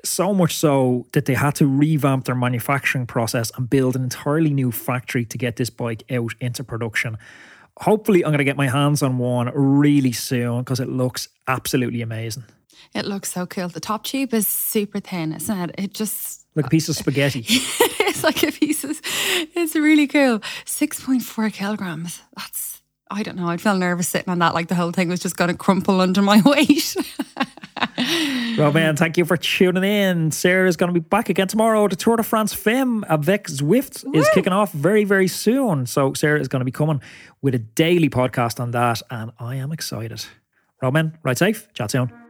so 0.05 0.35
much 0.35 0.57
so 0.57 1.07
that 1.13 1.27
they 1.27 1.35
had 1.35 1.55
to 1.57 1.67
revamp 1.67 2.25
their 2.25 2.35
manufacturing 2.35 3.07
process 3.07 3.53
and 3.57 3.71
build 3.71 3.97
an 3.97 4.03
entirely 4.03 4.51
new 4.51 4.73
factory 4.73 5.25
to 5.25 5.39
get 5.39 5.57
this 5.57 5.71
bike 5.71 6.03
out 6.11 6.35
into 6.41 6.65
production. 6.65 7.17
Hopefully, 7.79 8.25
I'm 8.25 8.31
going 8.31 8.39
to 8.39 8.45
get 8.45 8.57
my 8.57 8.69
hands 8.69 9.03
on 9.03 9.19
one 9.19 9.51
really 9.55 10.13
soon 10.13 10.61
because 10.61 10.81
it 10.81 10.89
looks 10.89 11.29
absolutely 11.49 12.03
amazing. 12.03 12.45
It 12.95 13.07
looks 13.07 13.33
so 13.33 13.47
cool. 13.47 13.69
The 13.69 13.81
top 13.81 14.05
tube 14.05 14.35
is 14.35 14.47
super 14.47 15.01
thin, 15.01 15.33
isn't 15.33 15.59
it? 15.71 15.75
It 15.79 15.95
just 15.95 16.47
like 16.55 16.67
a 16.67 16.69
piece 16.71 16.89
of 16.89 16.97
spaghetti. 16.97 17.45
it's 17.49 18.23
like 18.23 18.43
a 18.43 18.53
piece 18.53 18.85
of. 18.85 19.01
It's 19.55 19.75
really 19.75 20.07
cool. 20.07 20.41
Six 20.67 21.03
point 21.03 21.23
four 21.23 21.49
kilograms. 21.49 22.21
That's 22.37 22.82
I 23.13 23.23
don't 23.23 23.37
know. 23.37 23.49
I'd 23.49 23.61
feel 23.61 23.77
nervous 23.77 24.09
sitting 24.09 24.31
on 24.31 24.39
that. 24.41 24.55
Like 24.55 24.69
the 24.69 24.75
whole 24.75 24.93
thing 24.93 25.09
was 25.09 25.21
just 25.21 25.37
going 25.37 25.51
to 25.51 25.57
crumple 25.57 26.01
under 26.01 26.23
my 26.23 26.41
weight. 26.47 26.97
well, 28.57 28.73
man, 28.73 28.97
thank 28.97 29.17
you 29.19 29.25
for 29.25 29.37
tuning 29.37 29.85
in. 29.85 30.31
Sarah 30.31 30.69
is 30.69 30.77
going 30.77 30.93
to 30.93 30.99
be 30.99 31.05
back 31.05 31.29
again 31.29 31.49
tomorrow. 31.49 31.87
The 31.89 31.97
Tour 31.97 32.17
de 32.17 32.23
France 32.23 32.55
Femme 32.55 33.05
avec 33.09 33.49
Zwift 33.49 34.05
is 34.15 34.29
kicking 34.35 34.53
off 34.53 34.73
very, 34.73 35.05
very 35.05 35.29
soon. 35.29 35.87
So 35.87 36.15
Sarah 36.15 36.41
is 36.41 36.49
going 36.49 36.61
to 36.61 36.65
be 36.65 36.73
coming 36.73 37.01
with 37.43 37.55
a 37.55 37.59
daily 37.59 38.09
podcast 38.09 38.61
on 38.61 38.71
that, 38.73 39.03
and 39.11 39.33
I 39.39 39.57
am 39.57 39.73
excited. 39.73 40.25
Romain, 40.81 41.13
right 41.23 41.39
safe. 41.39 41.69
Chat 41.75 41.91
soon. 41.91 42.22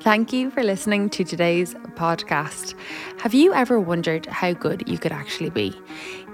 Thank 0.00 0.34
you 0.34 0.50
for 0.50 0.62
listening 0.62 1.08
to 1.10 1.24
today's 1.24 1.74
podcast. 1.94 2.74
Have 3.20 3.32
you 3.32 3.54
ever 3.54 3.80
wondered 3.80 4.26
how 4.26 4.52
good 4.52 4.86
you 4.86 4.98
could 4.98 5.12
actually 5.12 5.48
be? 5.48 5.74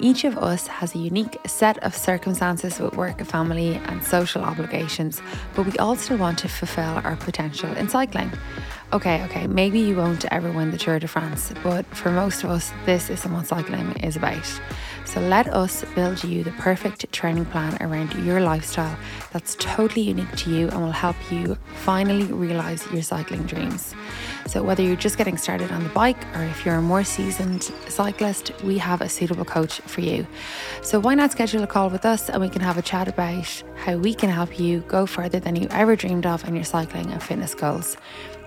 Each 0.01 0.25
of 0.25 0.37
us 0.39 0.67
has 0.67 0.95
a 0.95 0.99
unique 0.99 1.39
set 1.47 1.79
of 1.85 1.95
circumstances 1.95 2.81
with 2.81 2.97
work, 2.97 3.21
family, 3.25 3.77
and 3.87 4.03
social 4.03 4.43
obligations, 4.43 5.23
but 5.55 5.67
we 5.67 5.97
still 5.97 6.17
want 6.17 6.39
to 6.41 6.49
fulfill 6.49 7.01
our 7.05 7.17
potential 7.17 7.73
in 7.77 7.89
cycling. 7.89 8.33
Okay, 8.93 9.23
okay, 9.27 9.47
maybe 9.47 9.79
you 9.79 9.95
won't 9.95 10.25
ever 10.33 10.51
win 10.51 10.73
the 10.73 10.77
Tour 10.77 10.99
de 10.99 11.07
France, 11.07 11.53
but 11.63 11.87
for 11.95 12.11
most 12.11 12.43
of 12.43 12.51
us, 12.51 12.73
this 12.87 13.09
is 13.09 13.25
what 13.25 13.47
cycling 13.47 13.93
is 14.01 14.17
about. 14.17 14.45
So 15.05 15.21
let 15.21 15.47
us 15.49 15.85
build 15.95 16.25
you 16.25 16.43
the 16.43 16.51
perfect 16.53 17.13
training 17.13 17.45
plan 17.47 17.77
around 17.81 18.13
your 18.25 18.41
lifestyle 18.41 18.97
that's 19.33 19.57
totally 19.61 20.03
unique 20.03 20.35
to 20.39 20.51
you 20.51 20.69
and 20.69 20.81
will 20.81 20.91
help 20.91 21.17
you 21.31 21.57
finally 21.85 22.25
realize 22.25 22.85
your 22.93 23.03
cycling 23.03 23.45
dreams. 23.45 23.95
So, 24.47 24.63
whether 24.63 24.83
you're 24.83 24.97
just 24.97 25.19
getting 25.19 25.37
started 25.37 25.71
on 25.71 25.85
the 25.85 25.89
bike 25.91 26.25
or 26.37 26.43
if 26.43 26.65
you're 26.65 26.77
a 26.77 26.83
more 26.83 27.05
seasoned 27.05 27.63
cyclist, 27.89 28.53
we 28.65 28.79
have 28.79 29.01
a 29.01 29.09
suitable 29.09 29.45
coach 29.45 29.81
for 29.83 30.01
you. 30.01 30.27
So, 30.83 30.99
why 30.99 31.15
not 31.15 31.33
schedule 31.33 31.63
a 31.63 31.67
call 31.67 31.91
with 31.91 32.05
us 32.05 32.29
and 32.29 32.41
we 32.41 32.49
can 32.49 32.63
have 32.63 32.79
a 32.79 32.83
chat 32.83 33.07
about 33.07 33.63
how 33.77 33.97
we 33.97 34.15
can 34.15 34.31
help 34.31 34.59
you 34.59 34.81
go 34.89 35.07
further 35.07 35.41
than 35.41 35.57
you 35.57 35.69
ever 35.71 35.95
dreamed 35.95 36.27
of 36.27 36.47
in 36.47 36.55
your 36.55 36.65
cycling 36.65 37.11
and 37.11 37.23
fitness 37.23 37.55
goals? 37.55 37.97